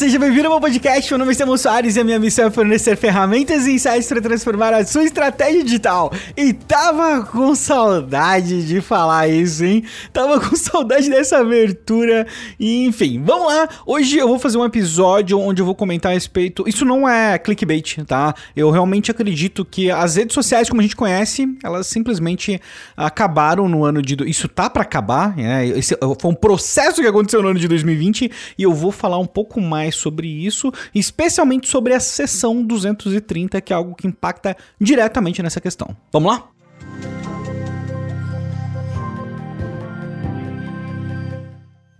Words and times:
seja 0.00 0.18
bem-vindo 0.18 0.46
ao 0.46 0.54
meu 0.54 0.60
podcast. 0.62 1.10
Meu 1.10 1.18
nome 1.18 1.32
é 1.32 1.34
Samuel 1.34 1.58
Soares 1.58 1.94
e 1.94 2.00
a 2.00 2.04
minha 2.04 2.18
missão 2.18 2.46
é 2.46 2.50
fornecer 2.50 2.96
ferramentas 2.96 3.66
e 3.66 3.72
insights 3.72 4.08
para 4.08 4.22
transformar 4.22 4.72
a 4.72 4.82
sua 4.82 5.04
estratégia 5.04 5.62
digital. 5.62 6.10
E 6.34 6.54
tava 6.54 7.22
com 7.26 7.54
saudade 7.54 8.66
de 8.66 8.80
falar 8.80 9.28
isso, 9.28 9.62
hein? 9.62 9.84
Tava 10.10 10.40
com 10.40 10.56
saudade 10.56 11.10
dessa 11.10 11.36
abertura. 11.36 12.26
E, 12.58 12.86
enfim, 12.86 13.22
vamos 13.22 13.48
lá. 13.48 13.68
Hoje 13.84 14.16
eu 14.16 14.26
vou 14.26 14.38
fazer 14.38 14.56
um 14.56 14.64
episódio 14.64 15.38
onde 15.38 15.60
eu 15.60 15.66
vou 15.66 15.74
comentar 15.74 16.12
a 16.12 16.14
respeito. 16.14 16.66
Isso 16.66 16.86
não 16.86 17.06
é 17.06 17.38
clickbait, 17.38 17.98
tá? 18.06 18.34
Eu 18.56 18.70
realmente 18.70 19.10
acredito 19.10 19.66
que 19.66 19.90
as 19.90 20.16
redes 20.16 20.32
sociais, 20.32 20.70
como 20.70 20.80
a 20.80 20.82
gente 20.82 20.96
conhece, 20.96 21.46
elas 21.62 21.86
simplesmente 21.86 22.58
acabaram 22.96 23.68
no 23.68 23.84
ano 23.84 24.00
de. 24.00 24.16
Isso 24.26 24.48
tá 24.48 24.70
para 24.70 24.80
acabar, 24.80 25.36
né? 25.36 25.66
Esse 25.66 25.94
foi 26.18 26.30
um 26.30 26.34
processo 26.34 27.02
que 27.02 27.06
aconteceu 27.06 27.42
no 27.42 27.48
ano 27.48 27.60
de 27.60 27.68
2020 27.68 28.30
e 28.56 28.62
eu 28.62 28.72
vou 28.72 28.90
falar 28.90 29.18
um 29.18 29.26
pouco 29.26 29.60
pouco 29.60 29.60
mais 29.90 29.96
sobre 29.96 30.28
isso, 30.28 30.72
especialmente 30.94 31.68
sobre 31.68 31.92
a 31.92 32.00
seção 32.00 32.62
230, 32.62 33.60
que 33.60 33.72
é 33.72 33.76
algo 33.76 33.94
que 33.94 34.06
impacta 34.06 34.56
diretamente 34.80 35.42
nessa 35.42 35.60
questão. 35.60 35.96
Vamos 36.12 36.32
lá? 36.32 36.48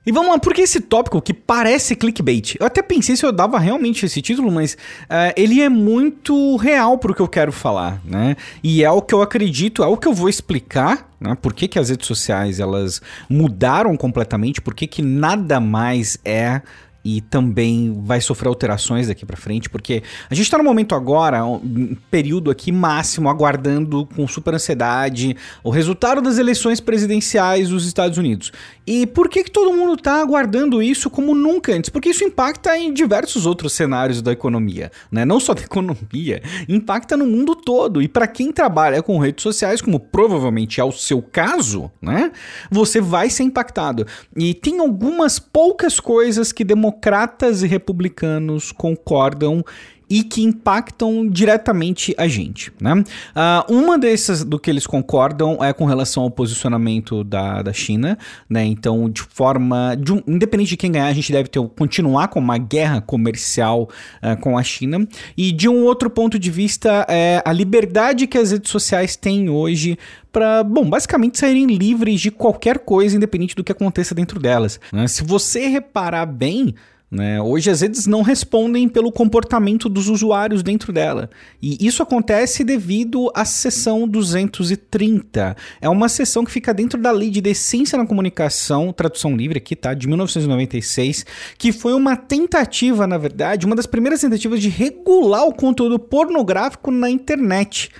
E 0.06 0.12
vamos 0.12 0.30
lá, 0.30 0.38
porque 0.38 0.62
esse 0.62 0.80
tópico 0.80 1.20
que 1.20 1.34
parece 1.34 1.94
clickbait, 1.94 2.56
eu 2.58 2.66
até 2.66 2.82
pensei 2.82 3.14
se 3.16 3.24
eu 3.24 3.30
dava 3.30 3.58
realmente 3.58 4.06
esse 4.06 4.22
título, 4.22 4.50
mas 4.50 4.72
uh, 4.74 5.32
ele 5.36 5.60
é 5.60 5.68
muito 5.68 6.56
real 6.56 6.96
pro 6.96 7.14
que 7.14 7.20
eu 7.20 7.28
quero 7.28 7.52
falar, 7.52 8.00
né? 8.04 8.34
E 8.64 8.82
é 8.82 8.90
o 8.90 9.02
que 9.02 9.14
eu 9.14 9.20
acredito, 9.20 9.84
é 9.84 9.86
o 9.86 9.98
que 9.98 10.08
eu 10.08 10.14
vou 10.14 10.28
explicar, 10.28 11.08
né? 11.20 11.36
Por 11.40 11.52
que, 11.52 11.68
que 11.68 11.78
as 11.78 11.90
redes 11.90 12.06
sociais 12.06 12.58
elas 12.58 13.02
mudaram 13.28 13.94
completamente, 13.94 14.60
por 14.60 14.74
que, 14.74 14.86
que 14.86 15.02
nada 15.02 15.60
mais 15.60 16.18
é 16.24 16.62
e 17.04 17.20
também 17.20 17.98
vai 18.04 18.20
sofrer 18.20 18.48
alterações 18.48 19.08
daqui 19.08 19.24
para 19.24 19.36
frente, 19.36 19.70
porque 19.70 20.02
a 20.28 20.34
gente 20.34 20.44
está 20.44 20.58
no 20.58 20.64
momento 20.64 20.94
agora, 20.94 21.44
um 21.44 21.96
período 22.10 22.50
aqui 22.50 22.70
máximo, 22.70 23.28
aguardando 23.28 24.06
com 24.14 24.26
super 24.28 24.54
ansiedade 24.54 25.36
o 25.64 25.70
resultado 25.70 26.20
das 26.20 26.38
eleições 26.38 26.80
presidenciais 26.80 27.70
dos 27.70 27.86
Estados 27.86 28.18
Unidos. 28.18 28.52
E 28.86 29.06
por 29.06 29.28
que, 29.28 29.44
que 29.44 29.50
todo 29.50 29.72
mundo 29.72 29.94
está 29.94 30.20
aguardando 30.20 30.82
isso 30.82 31.08
como 31.08 31.34
nunca 31.34 31.72
antes? 31.72 31.88
Porque 31.88 32.10
isso 32.10 32.24
impacta 32.24 32.76
em 32.76 32.92
diversos 32.92 33.46
outros 33.46 33.72
cenários 33.72 34.20
da 34.20 34.32
economia, 34.32 34.90
né? 35.10 35.24
Não 35.24 35.38
só 35.38 35.54
da 35.54 35.62
economia, 35.62 36.42
impacta 36.68 37.16
no 37.16 37.26
mundo 37.26 37.54
todo. 37.54 38.02
E 38.02 38.08
para 38.08 38.26
quem 38.26 38.52
trabalha 38.52 39.02
com 39.02 39.18
redes 39.18 39.42
sociais, 39.42 39.80
como 39.80 40.00
provavelmente 40.00 40.80
é 40.80 40.84
o 40.84 40.92
seu 40.92 41.22
caso, 41.22 41.90
né? 42.02 42.32
Você 42.70 43.00
vai 43.00 43.30
ser 43.30 43.44
impactado. 43.44 44.06
E 44.36 44.52
tem 44.52 44.80
algumas 44.80 45.38
poucas 45.38 46.00
coisas 46.00 46.52
que 46.52 46.64
demonstram 46.64 46.89
democratas 46.90 47.62
e 47.62 47.66
republicanos 47.66 48.72
concordam 48.72 49.64
e 50.10 50.24
que 50.24 50.42
impactam 50.42 51.28
diretamente 51.28 52.12
a 52.18 52.26
gente. 52.26 52.72
Né? 52.80 52.92
Uh, 52.92 53.72
uma 53.72 53.96
dessas 53.96 54.44
do 54.44 54.58
que 54.58 54.68
eles 54.68 54.84
concordam 54.84 55.62
é 55.62 55.72
com 55.72 55.84
relação 55.84 56.24
ao 56.24 56.30
posicionamento 56.30 57.22
da, 57.22 57.62
da 57.62 57.72
China. 57.72 58.18
Né? 58.48 58.64
Então, 58.64 59.08
de 59.08 59.22
forma. 59.22 59.96
De 59.96 60.12
um, 60.12 60.20
independente 60.26 60.70
de 60.70 60.76
quem 60.76 60.90
ganhar, 60.90 61.06
a 61.06 61.12
gente 61.12 61.30
deve 61.30 61.48
ter, 61.48 61.62
continuar 61.78 62.28
com 62.28 62.40
uma 62.40 62.58
guerra 62.58 63.00
comercial 63.00 63.88
uh, 64.22 64.40
com 64.40 64.58
a 64.58 64.62
China. 64.64 65.06
E 65.36 65.52
de 65.52 65.68
um 65.68 65.84
outro 65.84 66.10
ponto 66.10 66.38
de 66.38 66.50
vista, 66.50 67.06
é 67.08 67.40
a 67.44 67.52
liberdade 67.52 68.26
que 68.26 68.36
as 68.36 68.50
redes 68.50 68.70
sociais 68.70 69.14
têm 69.14 69.48
hoje 69.48 69.96
para, 70.32 70.64
bom, 70.64 70.88
basicamente 70.88 71.38
saírem 71.38 71.66
livres 71.66 72.20
de 72.20 72.30
qualquer 72.30 72.80
coisa, 72.80 73.16
independente 73.16 73.54
do 73.54 73.62
que 73.62 73.72
aconteça 73.72 74.14
dentro 74.14 74.40
delas. 74.40 74.80
Né? 74.92 75.06
Se 75.06 75.22
você 75.22 75.66
reparar 75.68 76.26
bem, 76.26 76.74
né? 77.10 77.42
Hoje 77.42 77.70
as 77.70 77.80
redes 77.80 78.06
não 78.06 78.22
respondem 78.22 78.88
pelo 78.88 79.10
comportamento 79.10 79.88
dos 79.88 80.08
usuários 80.08 80.62
dentro 80.62 80.92
dela. 80.92 81.28
E 81.60 81.84
isso 81.84 82.02
acontece 82.02 82.62
devido 82.62 83.30
à 83.34 83.44
seção 83.44 84.06
230. 84.06 85.56
É 85.80 85.88
uma 85.88 86.08
seção 86.08 86.44
que 86.44 86.52
fica 86.52 86.72
dentro 86.72 87.00
da 87.00 87.10
Lei 87.10 87.28
de 87.28 87.40
Decência 87.40 87.98
na 87.98 88.06
Comunicação, 88.06 88.92
tradução 88.92 89.36
livre 89.36 89.58
aqui, 89.58 89.74
tá? 89.74 89.92
De 89.92 90.06
1996, 90.06 91.26
que 91.58 91.72
foi 91.72 91.94
uma 91.94 92.16
tentativa, 92.16 93.06
na 93.06 93.18
verdade, 93.18 93.66
uma 93.66 93.74
das 93.74 93.86
primeiras 93.86 94.20
tentativas 94.20 94.60
de 94.60 94.68
regular 94.68 95.44
o 95.46 95.52
conteúdo 95.52 95.98
pornográfico 95.98 96.92
na 96.92 97.10
internet. 97.10 97.90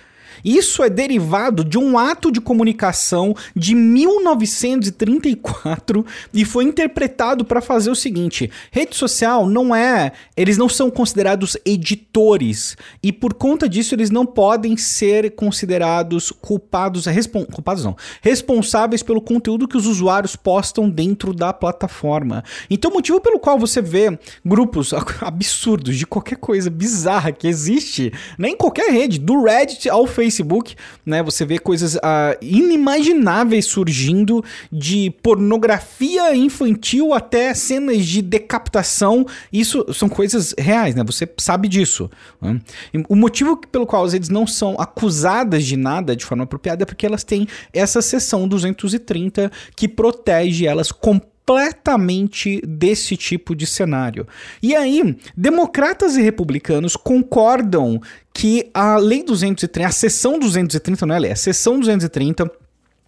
Isso 0.45 0.83
é 0.83 0.91
derivado 0.91 1.65
de 1.65 1.79
um 1.79 1.97
ato 1.99 2.33
de 2.33 2.41
comunicação 2.41 3.35
de 3.55 3.75
1934 3.75 6.07
e 6.33 6.45
foi 6.45 6.65
interpretado 6.65 7.45
para 7.45 7.61
fazer 7.61 7.91
o 7.91 7.95
seguinte: 7.95 8.51
rede 8.71 8.97
social 8.97 9.47
não 9.47 9.75
é, 9.75 10.13
eles 10.37 10.57
não 10.57 10.69
são 10.69 10.91
considerados 10.91 11.57
editores 11.65 12.77
e 13.03 13.13
por 13.13 13.35
conta 13.35 13.69
disso 13.69 13.95
eles 13.95 14.11
não 14.11 14.25
podem 14.25 14.77
ser 14.77 15.33
considerados 15.33 16.31
culpados, 16.31 17.07
respon, 17.07 17.45
culpados 17.45 17.85
não, 17.85 17.97
responsáveis 18.23 19.03
pelo 19.03 19.21
conteúdo 19.21 19.69
que 19.69 19.77
os 19.77 19.87
usuários 19.87 20.37
postam 20.37 20.89
dentro 20.89 21.35
da 21.35 21.53
plataforma. 21.53 22.43
Então, 22.69 22.91
o 22.91 22.95
motivo 22.95 23.21
pelo 23.21 23.39
qual 23.39 23.59
você 23.59 23.83
vê 23.83 24.19
grupos 24.45 24.93
absurdos 25.21 25.97
de 25.97 26.07
qualquer 26.07 26.37
coisa 26.37 26.71
bizarra 26.71 27.33
que 27.33 27.47
existe, 27.47 28.13
nem 28.39 28.53
em 28.53 28.57
qualquer 28.57 28.91
rede, 28.91 29.19
do 29.19 29.43
Reddit 29.43 29.89
ao 29.89 30.07
Facebook 30.07 30.30
Facebook, 30.31 30.77
né? 31.05 31.23
Você 31.23 31.45
vê 31.45 31.59
coisas 31.59 31.97
uh, 31.97 32.37
inimagináveis 32.41 33.67
surgindo 33.67 34.45
de 34.71 35.11
pornografia 35.23 36.35
infantil 36.37 37.13
até 37.13 37.53
cenas 37.53 38.07
de 38.07 38.23
decapitação. 38.23 39.27
Isso 39.53 39.85
são 39.93 40.09
coisas 40.09 40.55
reais, 40.57 40.95
né? 40.95 41.03
Você 41.05 41.29
sabe 41.39 41.69
disso. 41.69 42.09
Né? 42.41 42.61
O 43.09 43.17
motivo 43.17 43.57
pelo 43.57 43.87
qual 43.87 44.07
redes 44.07 44.29
não 44.29 44.47
são 44.47 44.77
acusadas 44.79 45.65
de 45.65 45.77
nada 45.77 46.15
de 46.15 46.25
forma 46.25 46.45
apropriada 46.45 46.85
é 46.85 46.87
porque 46.87 47.07
elas 47.07 47.25
têm 47.25 47.49
essa 47.73 48.01
seção 48.01 48.47
230 48.47 49.51
que 49.75 49.89
protege 49.89 50.67
elas 50.67 50.93
completamente 50.93 52.61
desse 52.65 53.17
tipo 53.17 53.55
de 53.57 53.67
cenário. 53.67 54.27
E 54.63 54.75
aí, 54.77 55.17
democratas 55.37 56.17
e 56.17 56.23
republicanos 56.23 56.97
concordam 56.97 58.01
que 58.41 58.71
a 58.73 58.97
Lei 58.97 59.23
230, 59.23 59.87
a 59.87 59.93
seção 59.93 60.39
230, 60.39 61.05
não 61.05 61.15
é 61.15 61.19
a 61.19 61.21
lei, 61.21 61.31
a 61.31 61.37
seção 61.37 61.78
230 61.78 62.51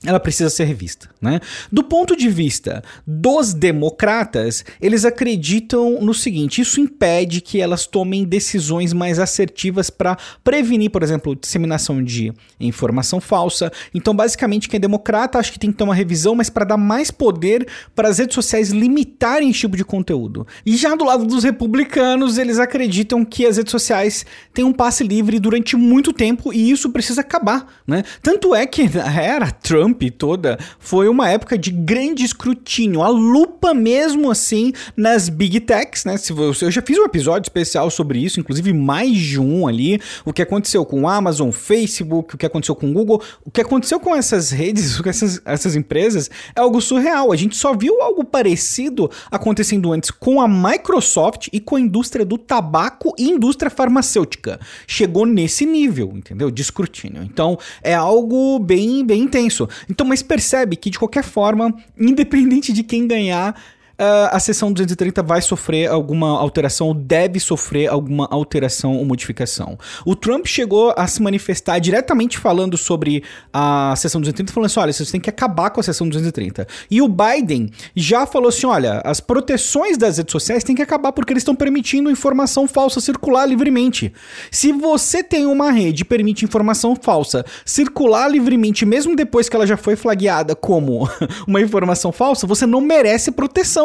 ela 0.04 0.18
precisa 0.18 0.50
ser 0.50 0.64
revista, 0.64 1.08
né? 1.20 1.40
Do 1.70 1.82
ponto 1.84 2.16
de 2.16 2.28
vista 2.28 2.82
dos 3.06 3.54
democratas, 3.54 4.64
eles 4.80 5.04
acreditam 5.04 6.00
no 6.00 6.12
seguinte: 6.12 6.60
isso 6.60 6.80
impede 6.80 7.40
que 7.40 7.60
elas 7.60 7.86
tomem 7.86 8.24
decisões 8.24 8.92
mais 8.92 9.18
assertivas 9.18 9.90
para 9.90 10.16
prevenir, 10.42 10.90
por 10.90 11.02
exemplo, 11.02 11.36
disseminação 11.36 12.02
de 12.02 12.32
informação 12.58 13.20
falsa. 13.20 13.70
Então, 13.94 14.14
basicamente, 14.14 14.68
quem 14.68 14.78
é 14.78 14.80
democrata 14.80 15.38
acha 15.38 15.52
que 15.52 15.58
tem 15.58 15.70
que 15.70 15.78
ter 15.78 15.84
uma 15.84 15.94
revisão, 15.94 16.34
mas 16.34 16.50
para 16.50 16.64
dar 16.64 16.76
mais 16.76 17.10
poder 17.10 17.66
para 17.94 18.08
as 18.08 18.18
redes 18.18 18.34
sociais 18.34 18.70
limitarem 18.70 19.50
esse 19.50 19.60
tipo 19.60 19.76
de 19.76 19.84
conteúdo. 19.84 20.46
E 20.66 20.76
já 20.76 20.96
do 20.96 21.04
lado 21.04 21.24
dos 21.24 21.44
republicanos, 21.44 22.38
eles 22.38 22.58
acreditam 22.58 23.24
que 23.24 23.46
as 23.46 23.56
redes 23.56 23.70
sociais 23.70 24.26
têm 24.52 24.64
um 24.64 24.72
passe 24.72 25.04
livre 25.04 25.38
durante 25.38 25.76
muito 25.76 26.12
tempo 26.12 26.52
e 26.52 26.70
isso 26.70 26.90
precisa 26.90 27.20
acabar, 27.20 27.66
né? 27.86 28.02
Tanto 28.20 28.54
é 28.54 28.66
que 28.66 28.88
na 28.88 29.20
era 29.20 29.50
Trump 29.50 29.91
Trump 29.92 30.02
toda 30.16 30.58
foi 30.78 31.08
uma 31.08 31.28
época 31.28 31.58
de 31.58 31.70
grande 31.70 32.24
escrutínio, 32.24 33.02
a 33.02 33.08
lupa 33.08 33.74
mesmo 33.74 34.30
assim 34.30 34.72
nas 34.96 35.28
big 35.28 35.60
techs, 35.60 36.04
né? 36.04 36.16
Se 36.16 36.32
você, 36.32 36.64
eu 36.64 36.70
já 36.70 36.82
fiz 36.82 36.98
um 36.98 37.04
episódio 37.04 37.46
especial 37.46 37.90
sobre 37.90 38.18
isso, 38.18 38.40
inclusive 38.40 38.72
mais 38.72 39.16
de 39.16 39.38
um 39.38 39.66
ali, 39.66 40.00
o 40.24 40.32
que 40.32 40.42
aconteceu 40.42 40.84
com 40.84 41.08
Amazon, 41.08 41.50
Facebook, 41.50 42.34
o 42.34 42.38
que 42.38 42.46
aconteceu 42.46 42.74
com 42.74 42.92
Google, 42.92 43.22
o 43.44 43.50
que 43.50 43.60
aconteceu 43.60 44.00
com 44.00 44.14
essas 44.14 44.50
redes, 44.50 44.98
com 45.00 45.08
essas, 45.08 45.40
essas 45.44 45.76
empresas 45.76 46.30
é 46.56 46.60
algo 46.60 46.80
surreal. 46.80 47.32
A 47.32 47.36
gente 47.36 47.56
só 47.56 47.74
viu 47.76 48.00
algo 48.00 48.24
parecido 48.24 49.10
acontecendo 49.30 49.92
antes 49.92 50.10
com 50.10 50.40
a 50.40 50.48
Microsoft 50.48 51.48
e 51.52 51.60
com 51.60 51.76
a 51.76 51.80
indústria 51.80 52.24
do 52.24 52.38
tabaco 52.38 53.14
e 53.18 53.28
indústria 53.28 53.70
farmacêutica. 53.70 54.58
Chegou 54.86 55.26
nesse 55.26 55.66
nível, 55.66 56.12
entendeu? 56.14 56.50
De 56.50 56.62
escrutínio. 56.62 57.22
Então, 57.22 57.58
é 57.82 57.94
algo 57.94 58.58
bem, 58.58 59.04
bem 59.04 59.22
intenso. 59.22 59.68
Então, 59.88 60.06
mas 60.06 60.22
percebe 60.22 60.76
que 60.76 60.90
de 60.90 60.98
qualquer 60.98 61.24
forma, 61.24 61.74
independente 61.98 62.72
de 62.72 62.82
quem 62.82 63.06
ganhar, 63.06 63.54
a 63.98 64.40
seção 64.40 64.72
230 64.72 65.22
vai 65.22 65.40
sofrer 65.40 65.88
alguma 65.88 66.38
alteração, 66.38 66.88
ou 66.88 66.94
deve 66.94 67.38
sofrer 67.38 67.88
alguma 67.88 68.26
alteração 68.30 68.96
ou 68.96 69.04
modificação. 69.04 69.78
O 70.04 70.16
Trump 70.16 70.46
chegou 70.46 70.94
a 70.96 71.06
se 71.06 71.22
manifestar 71.22 71.78
diretamente 71.78 72.38
falando 72.38 72.76
sobre 72.76 73.22
a 73.52 73.94
seção 73.96 74.20
230, 74.20 74.52
falando 74.52 74.66
assim: 74.66 74.80
olha, 74.80 74.92
vocês 74.92 75.10
têm 75.10 75.20
que 75.20 75.30
acabar 75.30 75.70
com 75.70 75.80
a 75.80 75.82
seção 75.82 76.08
230. 76.08 76.66
E 76.90 77.00
o 77.02 77.08
Biden 77.08 77.70
já 77.94 78.26
falou 78.26 78.48
assim: 78.48 78.66
olha, 78.66 79.00
as 79.04 79.20
proteções 79.20 79.96
das 79.96 80.18
redes 80.18 80.32
sociais 80.32 80.64
têm 80.64 80.74
que 80.74 80.82
acabar 80.82 81.12
porque 81.12 81.32
eles 81.32 81.42
estão 81.42 81.54
permitindo 81.54 82.10
informação 82.10 82.66
falsa 82.66 83.00
circular 83.00 83.46
livremente. 83.46 84.12
Se 84.50 84.72
você 84.72 85.22
tem 85.22 85.46
uma 85.46 85.70
rede 85.70 86.02
e 86.02 86.04
permite 86.04 86.44
informação 86.44 86.96
falsa 86.96 87.44
circular 87.64 88.28
livremente, 88.28 88.84
mesmo 88.84 89.14
depois 89.14 89.48
que 89.48 89.56
ela 89.56 89.66
já 89.66 89.76
foi 89.76 89.96
flagueada 89.96 90.54
como 90.54 91.08
uma 91.46 91.60
informação 91.60 92.12
falsa, 92.12 92.46
você 92.46 92.66
não 92.66 92.80
merece 92.80 93.30
proteção. 93.30 93.81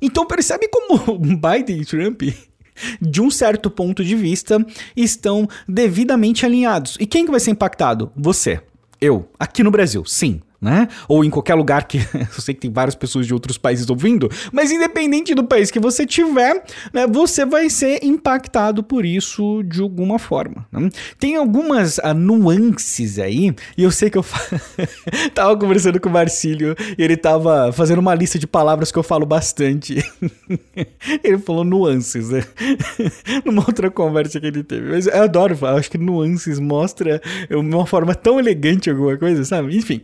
Então 0.00 0.26
percebe 0.26 0.68
como 0.68 1.18
Biden 1.36 1.80
e 1.80 1.84
Trump 1.84 2.22
de 3.00 3.20
um 3.20 3.30
certo 3.30 3.70
ponto 3.70 4.02
de 4.02 4.16
vista, 4.16 4.64
estão 4.96 5.46
devidamente 5.68 6.46
alinhados. 6.46 6.96
E 6.98 7.06
quem 7.06 7.24
que 7.24 7.30
vai 7.30 7.38
ser 7.38 7.50
impactado? 7.50 8.10
Você. 8.16 8.60
Eu. 9.00 9.28
Aqui 9.38 9.62
no 9.62 9.70
Brasil, 9.70 10.04
sim 10.04 10.40
né? 10.62 10.86
Ou 11.08 11.24
em 11.24 11.30
qualquer 11.30 11.54
lugar 11.54 11.88
que 11.88 11.98
eu 12.14 12.40
sei 12.40 12.54
que 12.54 12.60
tem 12.60 12.72
várias 12.72 12.94
pessoas 12.94 13.26
de 13.26 13.34
outros 13.34 13.58
países 13.58 13.90
ouvindo, 13.90 14.30
mas 14.52 14.70
independente 14.70 15.34
do 15.34 15.42
país 15.42 15.72
que 15.72 15.80
você 15.80 16.06
tiver, 16.06 16.64
né, 16.92 17.04
você 17.08 17.44
vai 17.44 17.68
ser 17.68 18.04
impactado 18.04 18.82
por 18.82 19.04
isso 19.04 19.62
de 19.64 19.80
alguma 19.80 20.20
forma. 20.20 20.64
Né? 20.70 20.88
Tem 21.18 21.34
algumas 21.34 21.98
uh, 21.98 22.14
nuances 22.14 23.18
aí, 23.18 23.52
e 23.76 23.82
eu 23.82 23.90
sei 23.90 24.08
que 24.08 24.16
eu 24.16 24.24
tava 25.34 25.56
conversando 25.58 26.00
com 26.00 26.08
o 26.08 26.12
Marcílio 26.12 26.76
e 26.96 27.02
ele 27.02 27.16
tava 27.16 27.72
fazendo 27.72 27.98
uma 27.98 28.14
lista 28.14 28.38
de 28.38 28.46
palavras 28.46 28.92
que 28.92 28.98
eu 28.98 29.02
falo 29.02 29.26
bastante. 29.26 30.04
ele 31.24 31.38
falou 31.38 31.64
nuances, 31.64 32.28
né? 32.28 32.44
Numa 33.44 33.62
outra 33.62 33.90
conversa 33.90 34.38
que 34.38 34.46
ele 34.46 34.62
teve. 34.62 34.90
Mas 34.90 35.06
eu 35.06 35.22
adoro 35.22 35.56
falar, 35.56 35.78
acho 35.78 35.90
que 35.90 35.98
nuances 35.98 36.60
mostra 36.60 37.20
uma 37.50 37.86
forma 37.86 38.14
tão 38.14 38.38
elegante 38.38 38.90
alguma 38.90 39.16
coisa, 39.16 39.44
sabe? 39.44 39.76
Enfim. 39.76 40.02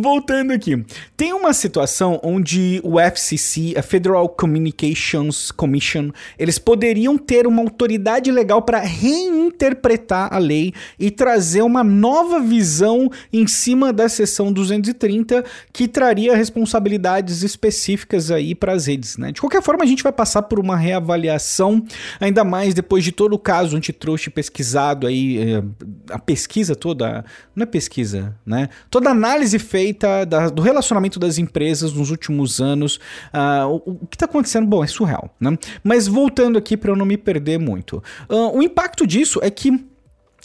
Voltando 0.00 0.52
aqui. 0.52 0.84
Tem 1.16 1.32
uma 1.32 1.52
situação 1.52 2.20
onde 2.22 2.80
o 2.84 3.00
FCC, 3.00 3.74
a 3.76 3.82
Federal 3.82 4.28
Communications 4.28 5.50
Commission, 5.50 6.10
eles 6.38 6.58
poderiam 6.58 7.16
ter 7.16 7.46
uma 7.46 7.62
autoridade 7.62 8.30
legal 8.30 8.62
para 8.62 8.80
reinterpretar 8.80 10.32
a 10.32 10.38
lei 10.38 10.72
e 10.98 11.10
trazer 11.10 11.62
uma 11.62 11.82
nova 11.82 12.40
visão 12.40 13.10
em 13.32 13.46
cima 13.46 13.92
da 13.92 14.08
seção 14.08 14.52
230 14.52 15.44
que 15.72 15.88
traria 15.88 16.36
responsabilidades 16.36 17.42
específicas 17.42 18.30
aí 18.30 18.54
para 18.54 18.72
as 18.72 18.86
redes, 18.86 19.16
né? 19.16 19.32
De 19.32 19.40
qualquer 19.40 19.62
forma, 19.62 19.84
a 19.84 19.86
gente 19.86 20.02
vai 20.02 20.12
passar 20.12 20.42
por 20.42 20.58
uma 20.58 20.76
reavaliação, 20.76 21.84
ainda 22.20 22.44
mais 22.44 22.74
depois 22.74 23.04
de 23.04 23.12
todo 23.12 23.32
o 23.34 23.38
caso 23.38 23.76
antitruste 23.76 24.30
pesquisado 24.30 25.06
aí, 25.06 25.38
eh, 25.38 25.62
a 26.10 26.18
pesquisa 26.18 26.74
toda, 26.74 27.24
não 27.54 27.62
é 27.62 27.66
pesquisa, 27.66 28.34
né? 28.44 28.68
Toda 28.90 29.10
análise 29.10 29.58
feita 29.58 29.85
feita 29.86 30.24
da, 30.24 30.48
do 30.48 30.62
relacionamento 30.62 31.20
das 31.20 31.38
empresas 31.38 31.92
nos 31.92 32.10
últimos 32.10 32.60
anos. 32.60 32.96
Uh, 33.32 33.82
o, 33.86 33.90
o, 34.02 34.06
que 34.06 34.16
está 34.16 34.24
acontecendo? 34.24 34.66
Bom, 34.66 34.82
é 34.82 34.86
surreal, 34.86 35.32
né? 35.38 35.56
Mas 35.84 36.08
voltando 36.08 36.58
aqui 36.58 36.76
para 36.76 36.90
eu 36.90 36.96
não 36.96 37.06
me 37.06 37.16
perder 37.16 37.58
muito. 37.58 38.02
Uh, 38.28 38.56
o 38.56 38.62
impacto 38.62 39.06
disso 39.06 39.38
é 39.42 39.50
que 39.50 39.84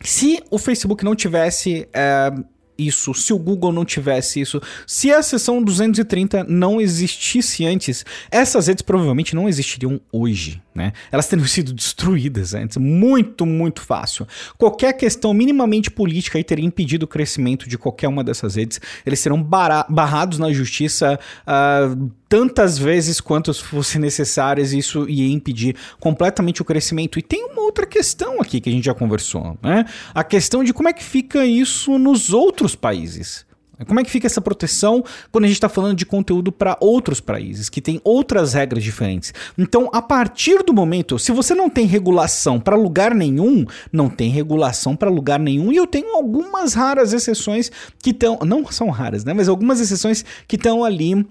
se 0.03 0.43
o 0.51 0.57
Facebook 0.57 1.03
não 1.03 1.15
tivesse. 1.15 1.87
Uh, 1.89 2.50
isso, 2.77 3.13
se 3.13 3.33
o 3.33 3.39
Google 3.39 3.71
não 3.71 3.85
tivesse 3.85 4.41
isso, 4.41 4.61
se 4.87 5.11
a 5.11 5.21
seção 5.21 5.61
230 5.61 6.45
não 6.45 6.79
existisse 6.81 7.65
antes, 7.65 8.05
essas 8.29 8.67
redes 8.67 8.81
provavelmente 8.81 9.35
não 9.35 9.47
existiriam 9.47 9.99
hoje 10.11 10.61
né? 10.73 10.93
Elas 11.11 11.27
teriam 11.27 11.45
sido 11.47 11.73
destruídas 11.73 12.53
antes, 12.53 12.77
muito, 12.77 13.45
muito 13.45 13.81
fácil. 13.81 14.27
Qualquer 14.57 14.93
questão 14.93 15.33
minimamente 15.33 15.91
política 15.91 16.37
aí 16.37 16.43
teria 16.43 16.65
impedido 16.65 17.05
o 17.05 17.07
crescimento 17.07 17.67
de 17.67 17.77
qualquer 17.77 18.07
uma 18.07 18.23
dessas 18.23 18.55
redes. 18.55 18.79
Eles 19.05 19.19
serão 19.19 19.41
barrados 19.41 20.39
na 20.39 20.51
justiça 20.51 21.19
uh, 21.45 22.11
tantas 22.31 22.77
vezes 22.77 23.19
quanto 23.19 23.53
fossem 23.53 23.99
necessárias, 23.99 24.71
isso 24.71 25.05
ia 25.09 25.29
impedir 25.29 25.75
completamente 25.99 26.61
o 26.61 26.65
crescimento. 26.65 27.19
E 27.19 27.21
tem 27.21 27.43
uma 27.43 27.61
outra 27.61 27.85
questão 27.85 28.39
aqui 28.39 28.61
que 28.61 28.69
a 28.69 28.71
gente 28.71 28.85
já 28.85 28.93
conversou, 28.93 29.57
né? 29.61 29.83
A 30.15 30.23
questão 30.23 30.63
de 30.63 30.71
como 30.71 30.87
é 30.87 30.93
que 30.93 31.03
fica 31.03 31.45
isso 31.45 31.97
nos 31.97 32.31
outros 32.31 32.73
países. 32.73 33.45
Como 33.85 33.99
é 33.99 34.03
que 34.03 34.09
fica 34.09 34.27
essa 34.27 34.39
proteção 34.39 35.03
quando 35.29 35.43
a 35.43 35.47
gente 35.47 35.57
está 35.57 35.67
falando 35.67 35.97
de 35.97 36.05
conteúdo 36.05 36.53
para 36.53 36.77
outros 36.79 37.19
países, 37.19 37.67
que 37.67 37.81
tem 37.81 37.99
outras 38.01 38.53
regras 38.53 38.81
diferentes? 38.81 39.33
Então, 39.57 39.89
a 39.91 40.01
partir 40.01 40.63
do 40.63 40.73
momento, 40.73 41.19
se 41.19 41.33
você 41.33 41.53
não 41.53 41.69
tem 41.69 41.85
regulação 41.85 42.61
para 42.61 42.77
lugar 42.77 43.13
nenhum, 43.13 43.65
não 43.91 44.07
tem 44.07 44.29
regulação 44.29 44.95
para 44.95 45.09
lugar 45.09 45.39
nenhum, 45.39 45.69
e 45.73 45.75
eu 45.75 45.87
tenho 45.87 46.15
algumas 46.15 46.75
raras 46.75 47.11
exceções 47.11 47.69
que 48.01 48.11
estão. 48.11 48.39
Não 48.45 48.65
são 48.71 48.89
raras, 48.89 49.25
né? 49.25 49.33
Mas 49.33 49.49
algumas 49.49 49.81
exceções 49.81 50.23
que 50.47 50.55
estão 50.55 50.85
ali 50.85 51.25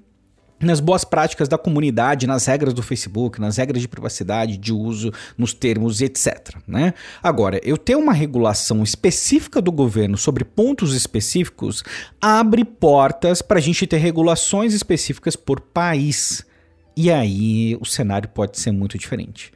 nas 0.60 0.80
boas 0.80 1.04
práticas 1.04 1.48
da 1.48 1.56
comunidade, 1.56 2.26
nas 2.26 2.46
regras 2.46 2.74
do 2.74 2.82
Facebook, 2.82 3.40
nas 3.40 3.56
regras 3.56 3.80
de 3.80 3.88
privacidade, 3.88 4.56
de 4.56 4.72
uso, 4.72 5.12
nos 5.36 5.54
termos, 5.54 6.00
etc. 6.00 6.56
Né? 6.66 6.94
Agora, 7.22 7.60
eu 7.64 7.78
ter 7.78 7.96
uma 7.96 8.12
regulação 8.12 8.82
específica 8.82 9.60
do 9.60 9.72
governo 9.72 10.16
sobre 10.16 10.44
pontos 10.44 10.94
específicos 10.94 11.82
abre 12.20 12.64
portas 12.64 13.40
para 13.42 13.58
a 13.58 13.62
gente 13.62 13.86
ter 13.86 13.98
regulações 13.98 14.74
específicas 14.74 15.36
por 15.36 15.60
país. 15.60 16.44
E 16.96 17.10
aí 17.10 17.76
o 17.80 17.84
cenário 17.86 18.28
pode 18.28 18.58
ser 18.58 18.72
muito 18.72 18.98
diferente. 18.98 19.52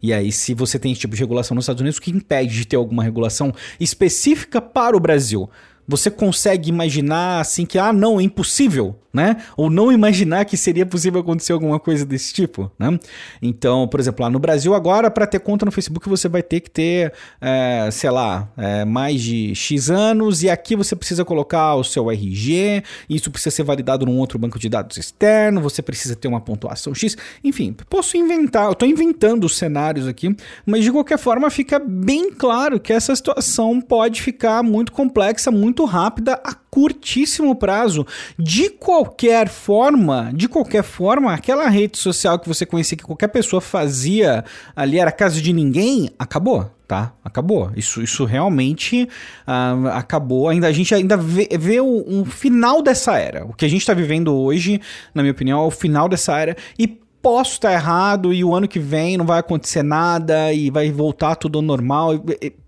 E 0.00 0.12
aí, 0.12 0.30
se 0.30 0.52
você 0.52 0.78
tem 0.78 0.92
esse 0.92 1.00
tipo 1.00 1.14
de 1.14 1.20
regulação 1.20 1.54
nos 1.54 1.64
Estados 1.64 1.80
Unidos, 1.80 1.98
o 1.98 2.02
que 2.02 2.10
impede 2.10 2.54
de 2.54 2.66
ter 2.66 2.76
alguma 2.76 3.02
regulação 3.02 3.54
específica 3.80 4.60
para 4.60 4.94
o 4.94 5.00
Brasil? 5.00 5.48
Você 5.86 6.10
consegue 6.10 6.68
imaginar 6.68 7.40
assim 7.40 7.66
que, 7.66 7.78
ah, 7.78 7.92
não, 7.92 8.20
é 8.20 8.22
impossível 8.22 8.96
né? 9.14 9.36
Ou 9.56 9.70
não 9.70 9.92
imaginar 9.92 10.44
que 10.44 10.56
seria 10.56 10.84
possível 10.84 11.20
acontecer 11.20 11.52
alguma 11.52 11.78
coisa 11.78 12.04
desse 12.04 12.34
tipo, 12.34 12.70
né? 12.76 12.98
Então, 13.40 13.86
por 13.86 14.00
exemplo, 14.00 14.24
lá 14.24 14.28
no 14.28 14.40
Brasil 14.40 14.74
agora, 14.74 15.08
para 15.08 15.24
ter 15.24 15.38
conta 15.38 15.64
no 15.64 15.70
Facebook, 15.70 16.08
você 16.08 16.28
vai 16.28 16.42
ter 16.42 16.58
que 16.58 16.68
ter, 16.68 17.12
é, 17.40 17.88
sei 17.92 18.10
lá, 18.10 18.50
é, 18.56 18.84
mais 18.84 19.22
de 19.22 19.54
X 19.54 19.88
anos, 19.88 20.42
e 20.42 20.50
aqui 20.50 20.74
você 20.74 20.96
precisa 20.96 21.24
colocar 21.24 21.76
o 21.76 21.84
seu 21.84 22.10
RG, 22.10 22.82
isso 23.08 23.30
precisa 23.30 23.54
ser 23.54 23.62
validado 23.62 24.04
num 24.04 24.18
outro 24.18 24.36
banco 24.36 24.58
de 24.58 24.68
dados 24.68 24.96
externo, 24.96 25.60
você 25.60 25.80
precisa 25.80 26.16
ter 26.16 26.26
uma 26.26 26.40
pontuação 26.40 26.92
X, 26.92 27.16
enfim, 27.44 27.72
posso 27.88 28.16
inventar, 28.16 28.64
eu 28.64 28.72
estou 28.72 28.88
inventando 28.88 29.44
os 29.44 29.56
cenários 29.56 30.08
aqui, 30.08 30.34
mas 30.66 30.82
de 30.82 30.90
qualquer 30.90 31.18
forma 31.18 31.48
fica 31.50 31.78
bem 31.78 32.32
claro 32.32 32.80
que 32.80 32.92
essa 32.92 33.14
situação 33.14 33.80
pode 33.80 34.20
ficar 34.20 34.60
muito 34.64 34.90
complexa, 34.90 35.52
muito 35.52 35.73
rápida, 35.84 36.40
a 36.44 36.54
curtíssimo 36.54 37.56
prazo, 37.56 38.06
de 38.38 38.70
qualquer 38.70 39.24
qualquer 39.24 39.48
forma, 39.48 40.30
de 40.34 40.48
qualquer 40.48 40.82
forma, 40.82 41.32
aquela 41.32 41.68
rede 41.68 41.98
social 41.98 42.38
que 42.38 42.46
você 42.48 42.66
conhecia 42.66 42.96
que 42.96 43.04
qualquer 43.04 43.28
pessoa 43.28 43.60
fazia 43.60 44.44
ali 44.76 44.98
era 44.98 45.10
casa 45.10 45.40
de 45.40 45.52
ninguém, 45.52 46.10
acabou 46.18 46.70
tá? 46.86 47.14
Acabou. 47.24 47.72
Isso, 47.74 48.02
isso 48.02 48.26
realmente 48.26 49.08
uh, 49.48 49.88
acabou. 49.88 50.50
Ainda 50.50 50.66
a 50.66 50.72
gente 50.72 50.94
ainda 50.94 51.16
vê, 51.16 51.48
vê 51.58 51.80
o, 51.80 52.04
um 52.06 52.26
final 52.26 52.82
dessa 52.82 53.16
era. 53.18 53.46
O 53.46 53.54
que 53.54 53.64
a 53.64 53.68
gente 53.68 53.80
está 53.80 53.94
vivendo 53.94 54.34
hoje, 54.34 54.78
na 55.14 55.22
minha 55.22 55.32
opinião, 55.32 55.62
é 55.62 55.66
o 55.66 55.70
final 55.70 56.10
dessa 56.10 56.38
era. 56.38 56.54
E 56.78 57.00
posso 57.24 57.52
estar 57.52 57.72
errado 57.72 58.34
e 58.34 58.44
o 58.44 58.54
ano 58.54 58.68
que 58.68 58.78
vem 58.78 59.16
não 59.16 59.24
vai 59.24 59.40
acontecer 59.40 59.82
nada 59.82 60.52
e 60.52 60.68
vai 60.68 60.92
voltar 60.92 61.36
tudo 61.36 61.56
ao 61.56 61.62
normal. 61.62 62.12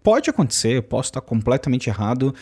Pode 0.03 0.31
acontecer, 0.31 0.79
eu 0.79 0.83
posso 0.83 1.11
estar 1.11 1.21
completamente 1.21 1.91
errado 1.91 2.35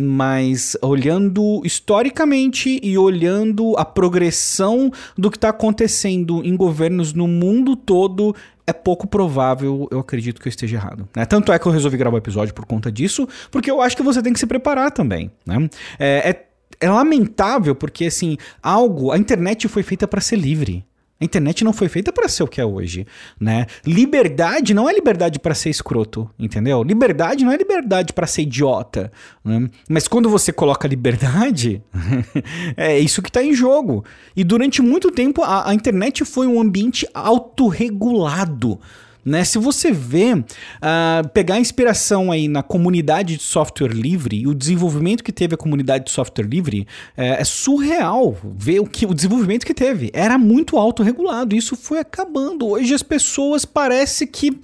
mas 0.00 0.76
olhando 0.80 1.60
historicamente 1.64 2.78
e 2.84 2.96
olhando 2.96 3.76
a 3.76 3.84
progressão 3.84 4.92
do 5.16 5.28
que 5.28 5.36
está 5.36 5.48
acontecendo 5.48 6.40
em 6.44 6.56
governos 6.56 7.12
no 7.12 7.26
mundo 7.26 7.74
todo, 7.74 8.32
é 8.64 8.72
pouco 8.72 9.08
provável, 9.08 9.88
eu 9.90 9.98
acredito 9.98 10.40
que 10.40 10.46
eu 10.46 10.50
esteja 10.50 10.76
errado. 10.76 11.08
Né? 11.16 11.26
Tanto 11.26 11.50
é 11.50 11.58
que 11.58 11.66
eu 11.66 11.72
resolvi 11.72 11.96
gravar 11.96 12.14
o 12.14 12.18
episódio 12.18 12.54
por 12.54 12.64
conta 12.64 12.92
disso, 12.92 13.26
porque 13.50 13.68
eu 13.68 13.80
acho 13.80 13.96
que 13.96 14.02
você 14.04 14.22
tem 14.22 14.32
que 14.32 14.38
se 14.38 14.46
preparar 14.46 14.92
também. 14.92 15.32
Né? 15.44 15.68
É, 15.98 16.30
é, 16.30 16.86
é 16.86 16.88
lamentável 16.88 17.74
porque, 17.74 18.04
assim, 18.04 18.36
algo. 18.62 19.10
A 19.10 19.18
internet 19.18 19.66
foi 19.66 19.82
feita 19.82 20.06
para 20.06 20.20
ser 20.20 20.36
livre. 20.36 20.84
A 21.20 21.24
internet 21.24 21.64
não 21.64 21.72
foi 21.72 21.88
feita 21.88 22.12
para 22.12 22.28
ser 22.28 22.44
o 22.44 22.46
que 22.46 22.60
é 22.60 22.64
hoje, 22.64 23.04
né? 23.40 23.66
Liberdade 23.84 24.72
não 24.72 24.88
é 24.88 24.92
liberdade 24.92 25.40
para 25.40 25.52
ser 25.52 25.68
escroto, 25.68 26.30
entendeu? 26.38 26.82
Liberdade 26.84 27.44
não 27.44 27.50
é 27.50 27.56
liberdade 27.56 28.12
para 28.12 28.26
ser 28.26 28.42
idiota, 28.42 29.10
né? 29.44 29.68
Mas 29.88 30.06
quando 30.06 30.30
você 30.30 30.52
coloca 30.52 30.86
liberdade, 30.88 31.82
é 32.76 32.96
isso 33.00 33.20
que 33.20 33.30
está 33.30 33.42
em 33.42 33.52
jogo. 33.52 34.04
E 34.36 34.44
durante 34.44 34.80
muito 34.80 35.10
tempo 35.10 35.42
a, 35.42 35.68
a 35.68 35.74
internet 35.74 36.24
foi 36.24 36.46
um 36.46 36.60
ambiente 36.60 37.04
autorregulado. 37.12 38.78
Né? 39.28 39.44
Se 39.44 39.58
você 39.58 39.92
vê, 39.92 40.34
uh, 40.34 41.28
pegar 41.32 41.58
inspiração 41.60 42.32
aí 42.32 42.48
na 42.48 42.62
comunidade 42.62 43.36
de 43.36 43.42
software 43.42 43.92
livre 43.92 44.40
e 44.40 44.46
o 44.46 44.54
desenvolvimento 44.54 45.22
que 45.22 45.32
teve 45.32 45.54
a 45.54 45.58
comunidade 45.58 46.06
de 46.06 46.10
software 46.10 46.46
livre, 46.46 46.86
é, 47.16 47.40
é 47.40 47.44
surreal 47.44 48.36
ver 48.56 48.80
o, 48.80 48.86
que, 48.86 49.04
o 49.04 49.12
desenvolvimento 49.12 49.66
que 49.66 49.74
teve. 49.74 50.10
Era 50.14 50.38
muito 50.38 50.78
autorregulado, 50.78 51.54
isso 51.54 51.76
foi 51.76 51.98
acabando. 51.98 52.66
Hoje 52.66 52.94
as 52.94 53.02
pessoas 53.02 53.64
parece 53.64 54.26
que, 54.26 54.58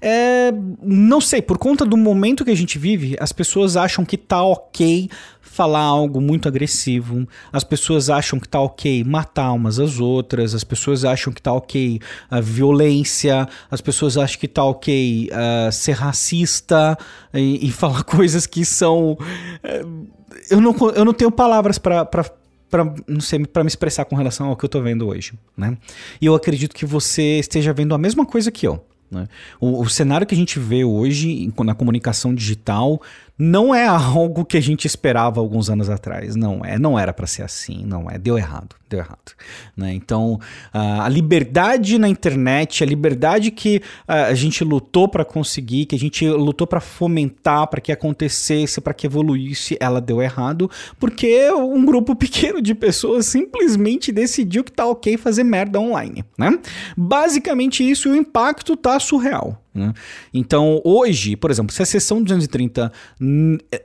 é, 0.00 0.52
não 0.82 1.20
sei, 1.20 1.42
por 1.42 1.58
conta 1.58 1.84
do 1.84 1.96
momento 1.96 2.44
que 2.44 2.50
a 2.50 2.56
gente 2.56 2.78
vive, 2.78 3.16
as 3.20 3.32
pessoas 3.32 3.76
acham 3.76 4.04
que 4.04 4.16
tá 4.16 4.42
ok 4.42 5.10
falar 5.56 5.80
algo 5.80 6.20
muito 6.20 6.46
agressivo, 6.46 7.26
as 7.50 7.64
pessoas 7.64 8.10
acham 8.10 8.38
que 8.38 8.46
tá 8.46 8.60
ok 8.60 9.02
matar 9.02 9.52
umas 9.52 9.78
às 9.78 9.98
outras, 9.98 10.54
as 10.54 10.62
pessoas 10.62 11.04
acham 11.04 11.32
que 11.32 11.40
tá 11.40 11.52
ok 11.52 11.98
a 12.30 12.40
violência, 12.40 13.48
as 13.70 13.80
pessoas 13.80 14.18
acham 14.18 14.38
que 14.38 14.46
tá 14.46 14.62
ok 14.62 15.30
uh, 15.30 15.72
ser 15.72 15.92
racista 15.92 16.96
e, 17.32 17.66
e, 17.66 17.70
falar 17.70 18.04
coisas 18.04 18.46
que 18.46 18.64
são. 18.64 19.12
Uh, 19.12 20.06
eu, 20.50 20.60
não, 20.60 20.76
eu 20.94 21.04
não 21.04 21.14
tenho 21.14 21.30
palavras 21.30 21.78
para 21.78 22.04
para 22.04 22.92
não 23.06 23.20
sei 23.20 23.46
para 23.46 23.62
me 23.62 23.68
expressar 23.68 24.04
com 24.04 24.16
relação 24.16 24.48
ao 24.48 24.56
que 24.56 24.64
eu 24.64 24.68
tô 24.68 24.82
vendo 24.82 25.06
hoje, 25.06 25.32
né? 25.56 25.78
E 26.20 26.26
eu 26.26 26.34
acredito 26.34 26.74
que 26.74 26.84
você 26.84 27.38
esteja 27.38 27.72
vendo 27.72 27.94
a 27.94 27.98
mesma 27.98 28.26
coisa 28.26 28.50
que 28.50 28.66
eu. 28.66 28.84
Né? 29.10 29.28
O, 29.60 29.82
o, 29.82 29.88
cenário 29.88 30.26
que 30.26 30.34
a 30.34 30.36
gente 30.36 30.58
vê 30.58 30.84
hoje 30.84 31.52
na 31.64 31.74
comunicação 31.74 32.34
digital 32.34 33.00
não 33.38 33.74
é 33.74 33.86
algo 33.88 34.44
que 34.44 34.56
a 34.56 34.60
gente 34.60 34.86
esperava 34.86 35.40
alguns 35.40 35.68
anos 35.68 35.88
atrás. 35.88 36.36
Não 36.36 36.64
é, 36.64 36.78
não 36.78 36.98
era 36.98 37.12
para 37.12 37.26
ser 37.26 37.42
assim, 37.42 37.84
não 37.84 38.10
é. 38.10 38.18
Deu 38.18 38.38
errado, 38.38 38.76
deu 38.88 38.98
errado. 38.98 39.32
Né? 39.76 39.92
Então, 39.94 40.40
a 40.72 41.08
liberdade 41.08 41.98
na 41.98 42.08
internet, 42.08 42.82
a 42.82 42.86
liberdade 42.86 43.50
que 43.50 43.82
a 44.06 44.34
gente 44.34 44.64
lutou 44.64 45.08
para 45.08 45.24
conseguir, 45.24 45.86
que 45.86 45.94
a 45.94 45.98
gente 45.98 46.28
lutou 46.28 46.66
para 46.66 46.80
fomentar, 46.80 47.66
para 47.68 47.80
que 47.80 47.92
acontecesse, 47.92 48.80
para 48.80 48.94
que 48.94 49.06
evoluísse, 49.06 49.76
ela 49.80 50.00
deu 50.00 50.22
errado, 50.22 50.70
porque 50.98 51.50
um 51.52 51.84
grupo 51.84 52.14
pequeno 52.16 52.60
de 52.60 52.74
pessoas 52.74 53.26
simplesmente 53.26 54.12
decidiu 54.12 54.64
que 54.64 54.72
tá 54.72 54.86
ok 54.86 55.16
fazer 55.16 55.44
merda 55.44 55.80
online, 55.80 56.24
né? 56.38 56.58
Basicamente 56.96 57.88
isso, 57.88 58.08
e 58.08 58.12
o 58.12 58.16
impacto 58.16 58.76
tá 58.76 58.98
surreal. 58.98 59.60
Né? 59.76 59.92
Então, 60.32 60.80
hoje, 60.84 61.36
por 61.36 61.50
exemplo, 61.50 61.72
se 61.72 61.82
a 61.82 61.86
sessão 61.86 62.22
230, 62.22 62.90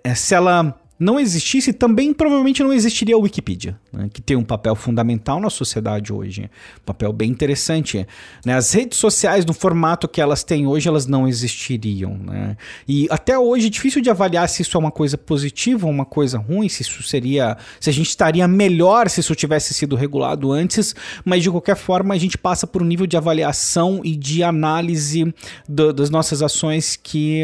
é, 0.03 0.15
se 0.15 0.33
ela 0.33 0.75
não 1.01 1.19
existisse, 1.19 1.73
também 1.73 2.13
provavelmente 2.13 2.61
não 2.61 2.71
existiria 2.71 3.15
a 3.15 3.17
Wikipedia, 3.17 3.75
né, 3.91 4.07
que 4.13 4.21
tem 4.21 4.37
um 4.37 4.43
papel 4.43 4.75
fundamental 4.75 5.39
na 5.41 5.49
sociedade 5.49 6.13
hoje, 6.13 6.43
um 6.79 6.85
papel 6.85 7.11
bem 7.11 7.31
interessante. 7.31 8.05
Né? 8.45 8.53
As 8.53 8.71
redes 8.71 8.99
sociais, 8.99 9.43
no 9.43 9.51
formato 9.51 10.07
que 10.07 10.21
elas 10.21 10.43
têm 10.43 10.67
hoje, 10.67 10.87
elas 10.87 11.07
não 11.07 11.27
existiriam. 11.27 12.15
Né? 12.17 12.55
E 12.87 13.07
até 13.09 13.35
hoje 13.35 13.65
é 13.65 13.69
difícil 13.71 13.99
de 13.99 14.11
avaliar 14.11 14.47
se 14.47 14.61
isso 14.61 14.77
é 14.77 14.79
uma 14.79 14.91
coisa 14.91 15.17
positiva 15.17 15.87
ou 15.87 15.91
uma 15.91 16.05
coisa 16.05 16.37
ruim, 16.37 16.69
se 16.69 16.83
isso 16.83 17.01
seria. 17.01 17.57
se 17.79 17.89
a 17.89 17.93
gente 17.93 18.09
estaria 18.09 18.47
melhor 18.47 19.09
se 19.09 19.21
isso 19.21 19.33
tivesse 19.33 19.73
sido 19.73 19.95
regulado 19.95 20.51
antes, 20.51 20.93
mas 21.25 21.41
de 21.41 21.49
qualquer 21.49 21.75
forma 21.75 22.13
a 22.13 22.17
gente 22.17 22.37
passa 22.37 22.67
por 22.67 22.83
um 22.83 22.85
nível 22.85 23.07
de 23.07 23.17
avaliação 23.17 24.01
e 24.03 24.15
de 24.15 24.43
análise 24.43 25.33
do, 25.67 25.91
das 25.91 26.11
nossas 26.11 26.43
ações 26.43 26.95
que, 26.95 27.43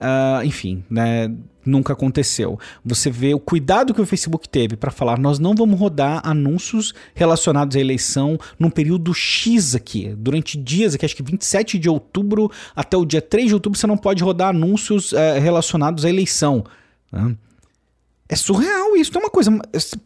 uh, 0.00 0.42
enfim, 0.42 0.82
né? 0.88 1.30
Nunca 1.64 1.92
aconteceu. 1.92 2.58
Você 2.84 3.10
vê 3.10 3.34
o 3.34 3.40
cuidado 3.40 3.94
que 3.94 4.00
o 4.00 4.06
Facebook 4.06 4.48
teve 4.48 4.76
para 4.76 4.90
falar: 4.90 5.18
nós 5.18 5.38
não 5.38 5.54
vamos 5.54 5.78
rodar 5.78 6.20
anúncios 6.24 6.94
relacionados 7.14 7.76
à 7.76 7.80
eleição 7.80 8.38
num 8.58 8.70
período 8.70 9.12
X 9.14 9.74
aqui, 9.74 10.14
durante 10.16 10.58
dias 10.58 10.94
aqui, 10.94 11.04
acho 11.04 11.16
que 11.16 11.22
27 11.22 11.78
de 11.78 11.88
outubro 11.88 12.50
até 12.74 12.96
o 12.96 13.04
dia 13.04 13.22
3 13.22 13.48
de 13.48 13.54
outubro 13.54 13.78
você 13.78 13.86
não 13.86 13.96
pode 13.96 14.22
rodar 14.22 14.48
anúncios 14.48 15.12
é, 15.12 15.38
relacionados 15.38 16.04
à 16.04 16.08
eleição. 16.08 16.64
Né? 17.10 17.36
É 18.28 18.36
surreal 18.36 18.96
isso, 18.96 19.16
é 19.16 19.20
uma 19.20 19.30
coisa. 19.30 19.50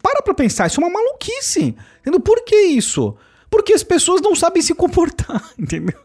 Para 0.01 0.21
pra 0.21 0.33
pensar, 0.33 0.67
isso 0.67 0.81
é 0.81 0.83
uma 0.83 0.93
maluquice. 0.93 1.75
Entendeu? 2.01 2.19
Por 2.19 2.43
que 2.43 2.55
isso? 2.55 3.15
Porque 3.49 3.73
as 3.73 3.83
pessoas 3.83 4.21
não 4.21 4.35
sabem 4.35 4.61
se 4.61 4.73
comportar, 4.73 5.51
entendeu? 5.57 5.97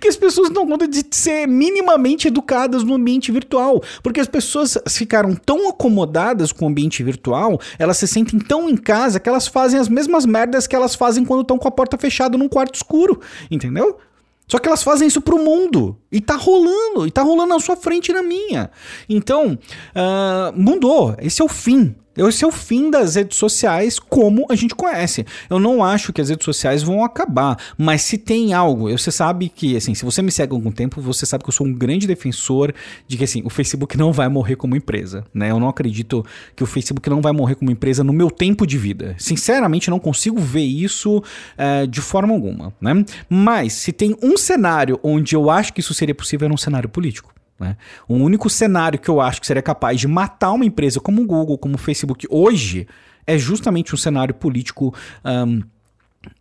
Que 0.00 0.08
as 0.08 0.16
pessoas 0.16 0.50
não 0.50 0.66
contam 0.66 0.88
de 0.88 1.04
ser 1.10 1.46
minimamente 1.46 2.28
educadas 2.28 2.82
no 2.82 2.94
ambiente 2.94 3.32
virtual. 3.32 3.82
Porque 4.02 4.20
as 4.20 4.28
pessoas 4.28 4.78
ficaram 4.88 5.34
tão 5.34 5.68
acomodadas 5.68 6.52
com 6.52 6.66
o 6.66 6.68
ambiente 6.68 7.02
virtual, 7.02 7.60
elas 7.78 7.96
se 7.98 8.06
sentem 8.06 8.38
tão 8.38 8.68
em 8.68 8.76
casa 8.76 9.18
que 9.18 9.28
elas 9.28 9.46
fazem 9.46 9.78
as 9.78 9.88
mesmas 9.88 10.24
merdas 10.24 10.66
que 10.66 10.76
elas 10.76 10.94
fazem 10.94 11.24
quando 11.24 11.42
estão 11.42 11.58
com 11.58 11.68
a 11.68 11.72
porta 11.72 11.98
fechada 11.98 12.38
num 12.38 12.48
quarto 12.48 12.74
escuro, 12.74 13.20
entendeu? 13.50 13.98
Só 14.46 14.58
que 14.58 14.68
elas 14.68 14.82
fazem 14.82 15.08
isso 15.08 15.20
pro 15.20 15.42
mundo. 15.42 15.96
E 16.10 16.20
tá 16.20 16.36
rolando. 16.36 17.06
E 17.06 17.10
tá 17.10 17.22
rolando 17.22 17.54
na 17.54 17.60
sua 17.60 17.74
frente 17.74 18.10
e 18.10 18.14
na 18.14 18.22
minha. 18.22 18.70
Então, 19.08 19.58
uh, 19.96 20.52
mudou. 20.54 21.14
Esse 21.18 21.40
é 21.40 21.44
o 21.44 21.48
fim. 21.48 21.94
Esse 22.16 22.44
é 22.44 22.46
o 22.46 22.52
fim 22.52 22.90
das 22.90 23.14
redes 23.14 23.38
sociais 23.38 23.98
como 23.98 24.46
a 24.50 24.54
gente 24.54 24.74
conhece. 24.74 25.24
Eu 25.48 25.58
não 25.58 25.82
acho 25.82 26.12
que 26.12 26.20
as 26.20 26.28
redes 26.28 26.44
sociais 26.44 26.82
vão 26.82 27.02
acabar, 27.04 27.56
mas 27.78 28.02
se 28.02 28.18
tem 28.18 28.52
algo, 28.52 28.90
você 28.90 29.10
sabe 29.10 29.48
que, 29.48 29.76
assim, 29.76 29.94
se 29.94 30.04
você 30.04 30.20
me 30.20 30.30
segue 30.30 30.52
há 30.52 30.56
algum 30.56 30.70
tempo, 30.70 31.00
você 31.00 31.24
sabe 31.24 31.42
que 31.42 31.48
eu 31.48 31.54
sou 31.54 31.66
um 31.66 31.72
grande 31.72 32.06
defensor 32.06 32.74
de 33.08 33.16
que, 33.16 33.24
assim, 33.24 33.42
o 33.44 33.50
Facebook 33.50 33.96
não 33.96 34.12
vai 34.12 34.28
morrer 34.28 34.56
como 34.56 34.76
empresa, 34.76 35.24
né? 35.32 35.50
Eu 35.50 35.58
não 35.58 35.68
acredito 35.68 36.24
que 36.54 36.62
o 36.62 36.66
Facebook 36.66 37.08
não 37.08 37.22
vai 37.22 37.32
morrer 37.32 37.54
como 37.54 37.70
empresa 37.70 38.04
no 38.04 38.12
meu 38.12 38.30
tempo 38.30 38.66
de 38.66 38.76
vida. 38.76 39.14
Sinceramente, 39.18 39.88
não 39.88 39.98
consigo 39.98 40.38
ver 40.38 40.64
isso 40.64 41.22
é, 41.56 41.86
de 41.86 42.00
forma 42.00 42.34
alguma, 42.34 42.74
né? 42.80 43.04
Mas, 43.28 43.72
se 43.72 43.90
tem 43.90 44.14
um 44.22 44.36
cenário 44.36 45.00
onde 45.02 45.34
eu 45.34 45.48
acho 45.48 45.72
que 45.72 45.80
isso 45.80 45.94
seria 45.94 46.14
possível, 46.14 46.48
é 46.48 46.52
um 46.52 46.56
cenário 46.56 46.88
político. 46.88 47.32
Né? 47.58 47.76
O 48.08 48.14
único 48.14 48.50
cenário 48.50 48.98
que 48.98 49.08
eu 49.08 49.20
acho 49.20 49.40
que 49.40 49.46
seria 49.46 49.62
capaz 49.62 50.00
de 50.00 50.08
matar 50.08 50.52
uma 50.52 50.64
empresa 50.64 51.00
como 51.00 51.22
o 51.22 51.26
Google, 51.26 51.58
como 51.58 51.74
o 51.74 51.78
Facebook 51.78 52.26
hoje, 52.30 52.86
é 53.26 53.38
justamente 53.38 53.94
um 53.94 53.98
cenário 53.98 54.34
político. 54.34 54.94
Um, 55.24 55.62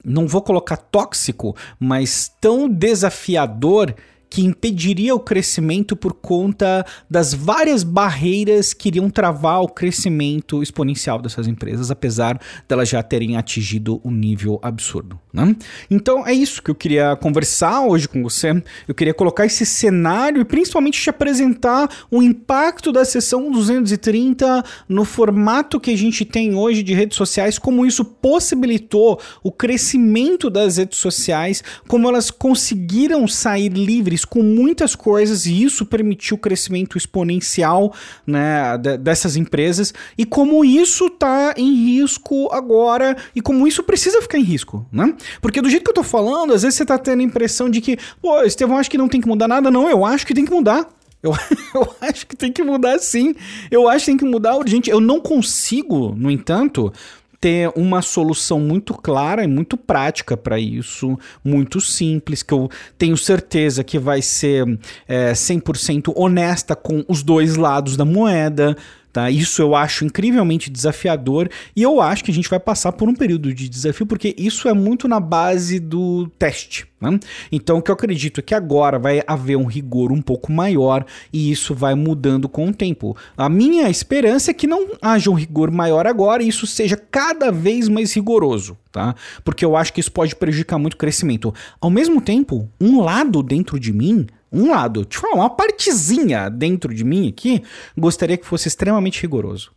não 0.04 0.28
vou 0.28 0.42
colocar 0.42 0.78
tóxico, 0.78 1.56
mas 1.80 2.32
tão 2.40 2.70
desafiador 2.70 3.96
que 4.32 4.42
impediria 4.42 5.14
o 5.14 5.20
crescimento 5.20 5.94
por 5.94 6.14
conta 6.14 6.86
das 7.10 7.34
várias 7.34 7.84
barreiras 7.84 8.74
que 8.74 8.88
iriam 8.88 9.10
travar 9.10 9.62
o 9.62 9.68
crescimento 9.68 10.64
exponencial 10.64 11.22
dessas 11.22 11.48
empresas, 11.48 11.92
apesar 11.92 12.40
delas 12.66 12.88
já 12.88 13.04
terem 13.04 13.36
atingido 13.36 14.00
um 14.06 14.10
nível 14.10 14.58
absurdo. 14.64 15.20
Né? 15.34 15.54
Então 15.90 16.26
é 16.26 16.32
isso 16.32 16.64
que 16.64 16.72
eu 16.72 16.76
queria 16.76 17.14
conversar 17.18 17.82
hoje 17.82 18.08
com 18.08 18.24
você. 18.24 18.64
Eu 18.88 18.96
queria 18.96 19.14
colocar 19.14 19.46
esse 19.46 19.66
cenário 19.66 20.42
e 20.42 20.46
principalmente 20.46 21.02
te 21.02 21.10
apresentar 21.10 21.90
o 22.10 22.24
impacto 22.24 22.94
da 22.94 23.04
sessão 23.04 23.52
230 23.52 24.64
no 24.88 25.04
formato 25.04 25.78
que 25.78 25.92
a 25.92 25.98
gente 25.98 26.24
tem 26.24 26.56
hoje 26.56 26.84
de 26.84 26.94
redes 26.94 27.18
sociais, 27.18 27.60
como 27.60 27.86
isso 27.86 28.06
possibilitou 28.06 29.20
o 29.44 29.52
crescimento 29.52 30.50
das 30.50 30.78
redes 30.78 31.00
sociais, 31.00 31.62
como 31.86 32.08
elas 32.08 32.32
conseguiram 32.32 33.28
sair 33.28 33.68
livres 33.68 34.21
com 34.26 34.42
muitas 34.42 34.96
coisas 34.96 35.46
e 35.46 35.64
isso 35.64 35.86
permitiu 35.86 36.36
o 36.36 36.40
crescimento 36.40 36.98
exponencial 36.98 37.94
né, 38.26 38.78
dessas 39.00 39.36
empresas 39.36 39.94
e 40.18 40.26
como 40.26 40.64
isso 40.64 41.08
está 41.08 41.54
em 41.58 41.74
risco 41.74 42.50
agora 42.52 43.16
e 43.36 43.42
como 43.42 43.68
isso 43.68 43.84
precisa 43.84 44.22
ficar 44.22 44.38
em 44.38 44.44
risco, 44.44 44.86
né? 44.92 45.14
Porque 45.42 45.62
do 45.62 45.70
jeito 45.70 45.84
que 45.84 45.90
eu 45.90 45.96
tô 45.96 46.04
falando, 46.04 46.54
às 46.54 46.64
vezes 46.64 46.78
você 46.78 46.86
tá 46.86 46.98
tendo 46.98 47.22
a 47.22 47.24
impressão 47.24 47.70
de 47.70 47.82
que, 47.82 47.98
pô, 48.22 48.42
Estevão, 48.44 48.78
acho 48.78 48.90
que 48.90 48.98
não 48.98 49.08
tem 49.08 49.22
que 49.22 49.28
mudar 49.28 49.48
nada. 49.48 49.72
Não, 49.72 49.90
eu 49.90 50.06
acho 50.06 50.26
que 50.26 50.34
tem 50.34 50.46
que 50.46 50.52
mudar. 50.52 50.88
Eu, 51.24 51.34
eu 51.76 51.96
acho 52.02 52.26
que 52.26 52.36
tem 52.36 52.52
que 52.52 52.64
mudar 52.64 53.00
sim. 53.00 53.36
Eu 53.70 53.88
acho 53.88 54.06
que 54.06 54.12
tem 54.12 54.18
que 54.18 54.26
mudar 54.26 54.58
urgente. 54.58 54.90
Eu 54.90 55.00
não 55.00 55.20
consigo, 55.20 56.14
no 56.16 56.32
entanto, 56.32 56.92
ter 57.42 57.72
uma 57.76 58.04
solução 58.04 58.60
muito 58.60 58.94
clara 58.94 59.44
e 59.44 59.48
muito 59.48 59.76
prática 59.76 60.38
para 60.38 60.60
isso, 60.60 61.18
muito 61.44 61.82
simples, 61.82 62.44
que 62.44 62.54
eu 62.54 62.70
tenho 63.00 63.18
certeza 63.18 63.84
que 63.84 63.98
vai 63.98 64.22
ser 64.22 64.80
é, 65.08 65.32
100% 65.34 66.14
honesta 66.16 66.76
com 66.76 67.04
os 67.08 67.24
dois 67.24 67.56
lados 67.56 67.98
da 67.98 68.06
moeda. 68.06 68.78
Tá? 69.12 69.30
Isso 69.30 69.62
eu 69.62 69.76
acho 69.76 70.06
incrivelmente 70.06 70.70
desafiador 70.70 71.50
e 71.76 71.84
eu 71.84 72.00
acho 72.00 72.24
que 72.24 72.32
a 72.32 72.34
gente 72.34 72.50
vai 72.50 72.60
passar 72.60 72.94
por 72.94 73.10
um 73.10 73.14
período 73.14 73.54
de 73.54 73.68
desafio 73.68 74.06
porque 74.06 74.34
isso 74.38 74.70
é 74.70 74.74
muito 74.74 75.06
na 75.06 75.20
base 75.20 75.80
do 75.82 76.28
teste. 76.40 76.88
Né? 77.00 77.20
Então 77.52 77.80
o 77.80 77.82
que 77.82 77.92
eu 77.92 77.96
acredito 77.96 78.40
é 78.40 78.44
que 78.44 78.56
agora 78.56 78.98
vai 78.98 79.22
haver 79.28 79.58
um 79.58 79.66
rigor 79.66 80.14
um 80.14 80.22
pouco 80.22 80.50
maior 80.50 81.06
e 81.34 81.52
isso 81.52 81.76
vai 81.76 81.94
mudando 81.94 82.48
com 82.48 82.70
o 82.70 82.74
tempo. 82.74 83.18
A 83.36 83.50
minha 83.50 83.90
esperança 83.90 84.52
é 84.52 84.54
que 84.54 84.68
não 84.68 84.92
haja 85.02 85.30
um 85.30 85.34
rigor 85.34 85.72
maior 85.72 86.08
agora 86.08 86.42
e 86.42 86.48
isso 86.48 86.66
seja 86.66 86.96
cada 86.96 87.52
vez 87.52 87.90
mais 87.90 88.14
rigoroso. 88.14 88.78
Tá? 88.92 89.16
Porque 89.44 89.66
eu 89.66 89.76
acho 89.76 89.94
que 89.94 90.00
isso 90.00 90.12
pode 90.12 90.36
prejudicar 90.36 90.78
muito 90.78 90.94
o 90.94 90.98
crescimento. 90.98 91.54
Ao 91.80 91.90
mesmo 91.90 92.22
tempo, 92.22 92.70
um 92.80 93.02
lado 93.02 93.42
dentro 93.44 93.80
de 93.80 93.92
mim 93.92 94.28
um 94.52 94.70
lado, 94.70 95.06
tipo, 95.06 95.28
uma 95.28 95.50
partezinha 95.50 96.50
dentro 96.50 96.94
de 96.94 97.04
mim 97.04 97.30
aqui, 97.30 97.64
gostaria 97.98 98.38
que 98.38 98.46
fosse 98.46 98.68
extremamente 98.68 99.22
rigoroso. 99.22 99.72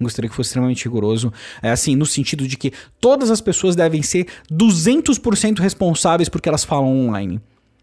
Gostaria 0.00 0.28
que 0.28 0.34
fosse 0.34 0.48
extremamente 0.48 0.84
rigoroso, 0.84 1.32
é 1.62 1.70
assim, 1.70 1.94
no 1.96 2.06
sentido 2.06 2.46
de 2.46 2.56
que 2.56 2.72
todas 3.00 3.30
as 3.30 3.40
pessoas 3.40 3.76
devem 3.76 4.02
ser 4.02 4.26
200% 4.50 5.58
responsáveis 5.58 6.28
porque 6.28 6.48
elas 6.48 6.64
falam 6.64 6.88
online 6.88 7.40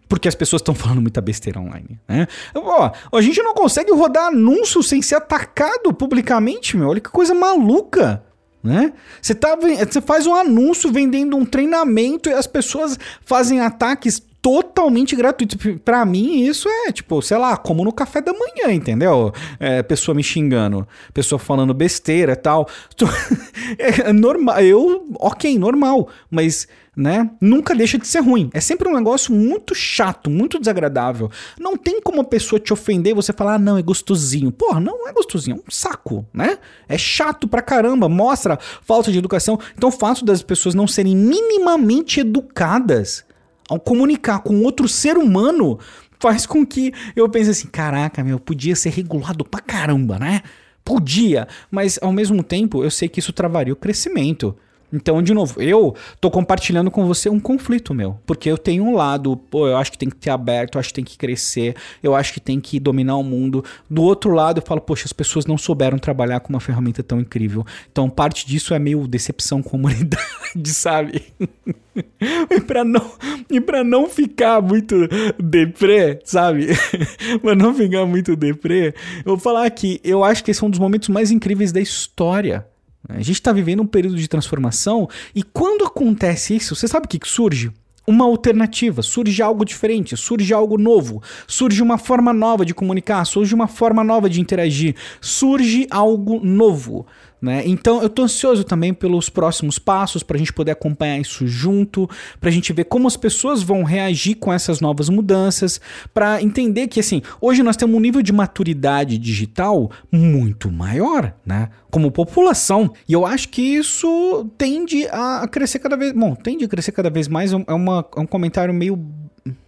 porque 0.10 0.28
as 0.28 0.34
pessoas 0.34 0.60
estão 0.62 0.74
falando 0.74 1.02
muita 1.02 1.22
besteira 1.22 1.60
online, 1.60 2.00
né? 2.08 2.28
Ó, 2.56 2.92
a 3.16 3.22
gente 3.22 3.42
não 3.44 3.54
consegue 3.54 3.92
rodar 3.94 4.26
anúncio 4.26 4.82
sem 4.82 5.04
ser 5.04 5.16
atacado 5.16 5.94
publicamente, 5.94 6.76
meu. 6.76 6.90
Olha 6.90 7.00
que 7.00 7.12
coisa 7.12 7.36
maluca. 7.36 8.24
Né? 8.62 8.92
Você, 9.22 9.34
tá, 9.34 9.56
você 9.56 10.02
faz 10.02 10.28
um 10.28 10.36
anúncio 10.36 10.92
vendendo 10.92 11.38
um 11.38 11.46
treinamento 11.46 12.28
e 12.28 12.34
as 12.34 12.46
pessoas 12.46 13.00
fazem 13.24 13.62
ataques 13.62 14.22
totalmente 14.42 15.16
gratuito. 15.16 15.58
Para 15.80 16.06
mim, 16.06 16.44
isso 16.44 16.68
é, 16.68 16.92
tipo, 16.92 17.22
sei 17.22 17.38
lá, 17.38 17.58
como 17.58 17.84
no 17.84 17.92
café 17.92 18.22
da 18.22 18.34
manhã, 18.34 18.74
entendeu? 18.74 19.34
É, 19.60 19.84
pessoa 19.84 20.16
me 20.16 20.24
xingando, 20.24 20.88
pessoa 21.14 21.40
falando 21.40 21.74
besteira 21.74 22.34
e 22.34 22.36
tal. 22.36 22.68
é 23.78 24.14
normal. 24.14 24.60
Eu, 24.62 25.06
ok, 25.20 25.58
normal. 25.58 26.10
Mas 26.30 26.68
né? 27.00 27.32
Nunca 27.40 27.74
deixa 27.74 27.98
de 27.98 28.06
ser 28.06 28.20
ruim. 28.20 28.50
É 28.54 28.60
sempre 28.60 28.90
um 28.90 28.94
negócio 28.94 29.34
muito 29.34 29.74
chato, 29.74 30.30
muito 30.30 30.60
desagradável. 30.60 31.32
Não 31.58 31.78
tem 31.78 32.02
como 32.02 32.20
a 32.20 32.26
pessoa 32.26 32.60
te 32.60 32.74
ofender 32.74 33.12
e 33.12 33.16
você 33.16 33.32
falar, 33.32 33.54
ah, 33.54 33.60
não, 33.60 33.78
é 33.78 33.82
gostosinho. 33.82 34.52
Porra, 34.52 34.82
não 34.82 35.08
é 35.08 35.14
gostosinho, 35.14 35.56
é 35.56 35.60
um 35.60 35.72
saco, 35.72 36.26
né? 36.34 36.58
É 36.90 36.98
chato 36.98 37.48
pra 37.48 37.62
caramba, 37.62 38.10
mostra 38.10 38.60
falta 38.82 39.14
de 39.14 39.18
educação. 39.18 39.58
Então, 39.78 39.88
o 39.88 39.94
fato 39.94 40.26
das 40.26 40.44
pessoas 40.44 40.76
não 40.76 40.88
serem 40.88 41.16
minimamente 41.16 42.20
educadas 42.20 43.24
ao 43.70 43.80
comunicar 43.80 44.40
com 44.40 44.64
outro 44.64 44.88
ser 44.88 45.18
humano 45.18 45.80
faz 46.20 46.46
com 46.46 46.66
que 46.66 46.94
eu 47.16 47.30
pense 47.30 47.50
assim: 47.50 47.68
caraca, 47.68 48.24
meu, 48.24 48.40
podia 48.40 48.76
ser 48.76 48.90
regulado 48.90 49.46
pra 49.46 49.62
caramba, 49.62 50.20
né? 50.20 50.42
Podia, 50.84 51.48
mas 51.70 52.00
ao 52.02 52.12
mesmo 52.12 52.44
tempo 52.44 52.84
eu 52.84 52.90
sei 52.90 53.08
que 53.08 53.20
isso 53.20 53.32
travaria 53.32 53.72
o 53.72 53.76
crescimento. 53.76 54.56
Então, 54.92 55.22
de 55.22 55.34
novo, 55.34 55.62
eu 55.62 55.96
tô 56.20 56.32
compartilhando 56.32 56.90
com 56.90 57.06
você 57.06 57.30
um 57.30 57.40
conflito 57.40 57.94
meu. 57.94 58.20
Porque 58.26 58.50
eu 58.50 58.58
tenho 58.58 58.84
um 58.84 58.96
lado, 58.96 59.38
pô, 59.38 59.68
eu 59.68 59.78
acho 59.78 59.92
que 59.92 59.98
tem 59.98 60.10
que 60.10 60.16
ter 60.16 60.32
aberto, 60.32 60.76
eu 60.76 60.80
acho 60.80 60.90
que 60.90 60.96
tem 60.96 61.04
que 61.04 61.18
crescer, 61.18 61.76
eu 62.02 62.16
acho 62.16 62.34
que 62.34 62.40
tem 62.40 62.60
que 62.60 62.80
dominar 62.80 63.18
o 63.18 63.24
mundo. 63.24 63.64
Do 63.90 64.02
outro 64.02 64.32
lado, 64.32 64.60
eu 64.60 64.66
falo, 64.66 64.82
poxa, 64.82 65.06
as 65.06 65.14
pessoas 65.14 65.46
não 65.46 65.58
souberam 65.58 65.98
trabalhar 65.98 66.40
com 66.40 66.50
uma 66.50 66.60
ferramenta 66.60 67.04
tão 67.04 67.20
incrível. 67.20 67.66
Então, 67.92 68.10
parte 68.10 68.48
disso 68.48 68.74
é 68.74 68.80
meio 68.80 69.08
decepção 69.08 69.62
com 69.62 69.78
a 69.78 69.80
humanidade, 69.80 70.24
sabe? 70.70 71.24
e 72.50 72.62
pra 72.62 72.84
não, 72.84 73.12
e 73.50 73.62
pra 73.62 73.84
não 73.84 74.10
ficar 74.10 74.62
muito 74.62 74.96
deprê, 75.42 76.20
sabe? 76.24 76.68
pra 77.42 77.56
não 77.56 77.74
ficar 77.74 78.06
muito 78.06 78.36
deprê, 78.36 78.94
eu 79.20 79.36
vou 79.36 79.38
falar 79.38 79.70
que 79.70 80.00
eu 80.04 80.24
acho 80.24 80.44
que 80.44 80.52
esse 80.52 80.64
é 80.64 80.68
um 80.68 80.70
dos 80.70 80.80
momentos 80.80 81.10
mais 81.10 81.32
incríveis 81.32 81.72
da 81.72 81.80
história 81.80 82.66
a 83.10 83.18
gente 83.18 83.32
está 83.32 83.52
vivendo 83.52 83.82
um 83.82 83.88
período 83.88 84.16
de 84.16 84.28
transformação 84.28 85.10
e 85.34 85.42
quando 85.42 85.86
acontece 85.86 86.56
isso, 86.56 86.76
você 86.76 86.88
sabe 86.88 87.06
o 87.06 87.10
que, 87.10 87.20
que 87.20 87.28
surge? 87.28 87.72
Uma 88.06 88.26
alternativa, 88.26 89.02
surge 89.02 89.42
algo 89.42 89.64
diferente, 89.66 90.18
surge 90.18 90.54
algo 90.54 90.78
novo, 90.78 91.22
surge 91.48 91.82
uma 91.82 91.98
forma 91.98 92.34
nova 92.34 92.66
de 92.66 92.74
comunicar, 92.74 93.24
surge 93.26 93.54
uma 93.54 93.68
forma 93.68 94.04
nova 94.04 94.30
de 94.30 94.42
interagir, 94.42 94.96
surge 95.22 95.88
algo 95.92 96.40
novo. 96.44 97.06
Né? 97.42 97.64
Então 97.66 98.02
eu 98.02 98.10
tô 98.10 98.24
ansioso 98.24 98.64
também 98.64 98.94
pelos 98.94 99.30
próximos 99.30 99.80
passos 99.80 100.24
para 100.24 100.36
a 100.36 100.40
gente 100.40 100.52
poder 100.52 100.72
acompanhar 100.72 101.20
isso 101.20 101.48
junto, 101.48 102.10
para 102.40 102.50
a 102.50 102.52
gente 102.52 102.74
ver 102.74 102.84
como 102.84 103.08
as 103.08 103.16
pessoas 103.16 103.64
vão 103.64 103.84
reagir 103.84 104.36
com 104.36 104.52
essas 104.52 104.82
novas 104.82 105.08
mudanças, 105.08 105.80
para 106.14 106.42
entender 106.42 106.88
que 106.88 107.00
assim 107.00 107.22
hoje 107.40 107.64
nós 107.64 107.78
temos 107.78 107.96
um 107.96 108.00
nível 108.00 108.22
de 108.22 108.34
maturidade 108.34 109.18
digital 109.18 109.90
muito 110.12 110.70
maior, 110.70 111.34
né? 111.46 111.70
Como 111.90 112.12
população 112.12 112.94
e 113.08 113.14
eu 113.14 113.26
acho 113.26 113.50
que 113.50 113.62
isso 113.62 114.50
tende 114.58 115.08
a 115.08 115.48
crescer 115.48 115.80
cada 115.80 115.96
vez, 115.96 116.12
bom, 116.12 116.36
tende 116.36 116.66
a 116.66 116.68
crescer 116.68 116.92
cada 116.92 117.10
vez 117.10 117.28
mais. 117.28 117.54
É, 117.54 117.74
uma, 117.74 118.06
é 118.16 118.20
um 118.20 118.26
comentário 118.26 118.74
meio 118.74 118.98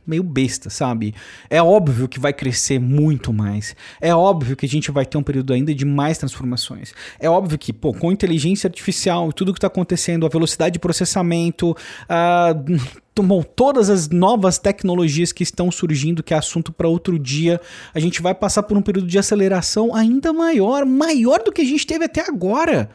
meio 0.05 0.23
besta, 0.23 0.69
sabe? 0.69 1.13
É 1.50 1.61
óbvio 1.61 2.07
que 2.07 2.19
vai 2.19 2.33
crescer 2.33 2.79
muito 2.79 3.31
mais. 3.31 3.75
É 4.00 4.13
óbvio 4.13 4.55
que 4.55 4.65
a 4.65 4.69
gente 4.69 4.91
vai 4.91 5.05
ter 5.05 5.17
um 5.17 5.23
período 5.23 5.53
ainda 5.53 5.73
de 5.73 5.85
mais 5.85 6.17
transformações. 6.17 6.93
É 7.19 7.29
óbvio 7.29 7.57
que, 7.57 7.71
pô, 7.71 7.93
com 7.93 8.11
inteligência 8.11 8.67
artificial, 8.67 9.31
tudo 9.31 9.53
que 9.53 9.57
está 9.57 9.67
acontecendo, 9.67 10.25
a 10.25 10.29
velocidade 10.29 10.73
de 10.73 10.79
processamento, 10.79 11.71
uh, 11.71 13.01
Bom, 13.13 13.43
todas 13.43 13.89
as 13.89 14.09
novas 14.09 14.57
tecnologias 14.57 15.33
que 15.33 15.43
estão 15.43 15.69
surgindo, 15.69 16.23
que 16.23 16.33
é 16.33 16.38
assunto 16.38 16.71
para 16.71 16.88
outro 16.88 17.19
dia, 17.19 17.59
a 17.93 18.00
gente 18.00 18.21
vai 18.21 18.33
passar 18.33 18.63
por 18.63 18.77
um 18.77 18.81
período 18.81 19.05
de 19.05 19.19
aceleração 19.19 19.93
ainda 19.93 20.31
maior, 20.31 20.85
maior 20.85 21.43
do 21.43 21.51
que 21.51 21.61
a 21.61 21.65
gente 21.65 21.85
teve 21.85 22.05
até 22.05 22.21
agora. 22.21 22.89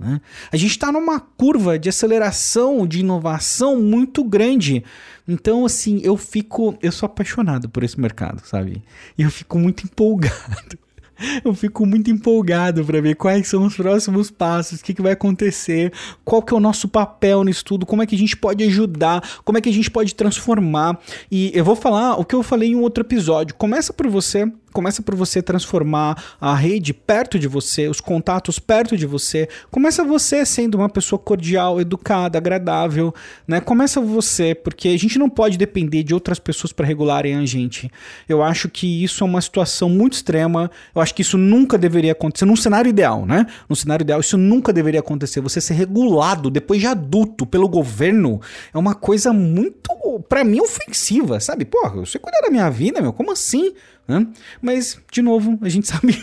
Né? 0.00 0.18
A 0.50 0.56
gente 0.56 0.70
está 0.70 0.90
numa 0.90 1.20
curva 1.20 1.78
de 1.78 1.90
aceleração, 1.90 2.86
de 2.86 3.00
inovação 3.00 3.80
muito 3.80 4.24
grande. 4.24 4.82
Então, 5.28 5.66
assim, 5.66 6.00
eu 6.02 6.16
fico. 6.16 6.76
Eu 6.82 6.90
sou 6.90 7.06
apaixonado 7.06 7.68
por 7.68 7.84
esse 7.84 8.00
mercado, 8.00 8.40
sabe? 8.46 8.82
E 9.18 9.22
eu 9.22 9.30
fico 9.30 9.58
muito 9.58 9.84
empolgado. 9.84 10.78
Eu 11.44 11.52
fico 11.54 11.84
muito 11.84 12.10
empolgado 12.10 12.82
para 12.82 12.98
ver 12.98 13.14
quais 13.14 13.46
são 13.46 13.66
os 13.66 13.76
próximos 13.76 14.30
passos, 14.30 14.80
o 14.80 14.82
que, 14.82 14.94
que 14.94 15.02
vai 15.02 15.12
acontecer, 15.12 15.92
qual 16.24 16.42
que 16.42 16.54
é 16.54 16.56
o 16.56 16.60
nosso 16.60 16.88
papel 16.88 17.44
nisso 17.44 17.62
tudo, 17.62 17.84
como 17.84 18.02
é 18.02 18.06
que 18.06 18.14
a 18.14 18.18
gente 18.18 18.34
pode 18.34 18.64
ajudar, 18.64 19.22
como 19.44 19.58
é 19.58 19.60
que 19.60 19.68
a 19.68 19.72
gente 19.72 19.90
pode 19.90 20.14
transformar. 20.14 20.98
E 21.30 21.52
eu 21.54 21.62
vou 21.62 21.76
falar 21.76 22.18
o 22.18 22.24
que 22.24 22.34
eu 22.34 22.42
falei 22.42 22.70
em 22.70 22.74
um 22.74 22.80
outro 22.80 23.02
episódio. 23.02 23.54
Começa 23.54 23.92
por 23.92 24.08
você 24.08 24.50
Começa 24.72 25.02
por 25.02 25.14
você 25.14 25.42
transformar 25.42 26.36
a 26.40 26.54
rede 26.54 26.92
perto 26.94 27.38
de 27.38 27.48
você, 27.48 27.88
os 27.88 28.00
contatos 28.00 28.58
perto 28.58 28.96
de 28.96 29.06
você. 29.06 29.48
Começa 29.70 30.04
você 30.04 30.44
sendo 30.46 30.76
uma 30.76 30.88
pessoa 30.88 31.18
cordial, 31.18 31.80
educada, 31.80 32.38
agradável, 32.38 33.12
né? 33.46 33.60
Começa 33.60 34.00
você, 34.00 34.54
porque 34.54 34.88
a 34.88 34.98
gente 34.98 35.18
não 35.18 35.28
pode 35.28 35.58
depender 35.58 36.02
de 36.02 36.14
outras 36.14 36.38
pessoas 36.38 36.72
para 36.72 36.86
regularem 36.86 37.34
a 37.36 37.44
gente. 37.44 37.90
Eu 38.28 38.42
acho 38.42 38.68
que 38.68 39.02
isso 39.02 39.24
é 39.24 39.26
uma 39.26 39.40
situação 39.40 39.88
muito 39.88 40.14
extrema. 40.14 40.70
Eu 40.94 41.02
acho 41.02 41.14
que 41.14 41.22
isso 41.22 41.36
nunca 41.36 41.76
deveria 41.76 42.12
acontecer 42.12 42.44
num 42.44 42.56
cenário 42.56 42.88
ideal, 42.88 43.26
né? 43.26 43.46
No 43.68 43.74
cenário 43.74 44.04
ideal 44.04 44.20
isso 44.20 44.38
nunca 44.38 44.72
deveria 44.72 45.00
acontecer. 45.00 45.40
Você 45.40 45.60
ser 45.60 45.74
regulado 45.74 46.50
depois 46.50 46.80
de 46.80 46.86
adulto 46.86 47.44
pelo 47.46 47.68
governo 47.68 48.40
é 48.72 48.78
uma 48.78 48.94
coisa 48.94 49.32
muito, 49.32 49.90
para 50.28 50.44
mim, 50.44 50.60
ofensiva, 50.60 51.40
sabe? 51.40 51.64
Porra, 51.64 51.90
você 52.00 52.18
cuidar 52.18 52.40
da 52.40 52.50
minha 52.50 52.70
vida, 52.70 53.00
meu, 53.00 53.12
como 53.12 53.32
assim? 53.32 53.72
Né? 54.10 54.26
Mas, 54.60 54.98
de 55.12 55.22
novo, 55.22 55.56
a 55.62 55.68
gente 55.68 55.86
sabe 55.88 56.18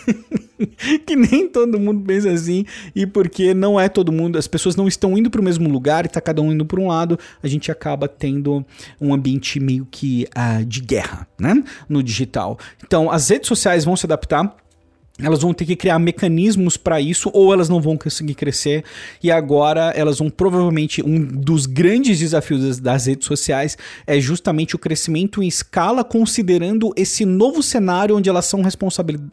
que 1.06 1.15
nem 1.15 1.47
todo 1.47 1.80
mundo 1.80 2.04
pensa 2.06 2.30
assim, 2.30 2.65
e 2.93 3.08
porque 3.08 3.54
não 3.54 3.80
é 3.80 3.88
todo 3.88 4.12
mundo, 4.12 4.38
as 4.38 4.45
pessoas 4.45 4.76
não 4.76 4.89
estão 4.89 5.17
indo 5.17 5.30
para 5.30 5.39
o 5.39 5.43
mesmo 5.43 5.69
lugar 5.69 6.04
e 6.04 6.08
está 6.08 6.19
cada 6.19 6.41
um 6.41 6.52
indo 6.52 6.65
para 6.65 6.82
um 6.82 6.88
lado, 6.88 7.17
a 7.41 7.47
gente 7.47 7.71
acaba 7.71 8.06
tendo 8.10 8.65
um 9.00 9.13
ambiente 9.13 9.58
meio 9.58 9.88
que 9.89 10.28
uh, 10.36 10.65
de 10.65 10.82
guerra 10.82 11.26
né? 11.39 11.63
no 11.88 12.04
digital. 12.04 12.60
Então, 12.86 13.10
as 13.10 13.30
redes 13.30 13.47
sociais 13.47 13.86
vão 13.86 13.95
se 13.95 14.06
adaptar 14.06 14.54
elas 15.21 15.41
vão 15.41 15.53
ter 15.53 15.65
que 15.65 15.75
criar 15.75 15.97
mecanismos 15.97 16.77
para 16.77 17.01
isso 17.01 17.30
ou 17.34 17.51
elas 17.51 17.67
não 17.67 17.82
vão 17.82 17.97
conseguir 17.97 18.36
crescer 18.36 18.84
e 19.21 19.32
agora 19.32 19.91
elas 19.95 20.19
vão 20.19 20.30
provavelmente 20.30 21.01
um 21.03 21.23
dos 21.23 21.65
grandes 21.65 22.19
desafios 22.19 22.80
das, 22.80 23.08
redes 23.08 23.27
sociais 23.27 23.77
é 24.06 24.19
justamente 24.19 24.75
o 24.75 24.80
crescimento 24.80 25.41
em 25.41 25.47
escala 25.47 26.03
considerando 26.03 26.93
esse 26.95 27.25
novo 27.25 27.63
cenário 27.63 28.15
onde 28.15 28.30
elas 28.30 28.45
são 28.45 28.62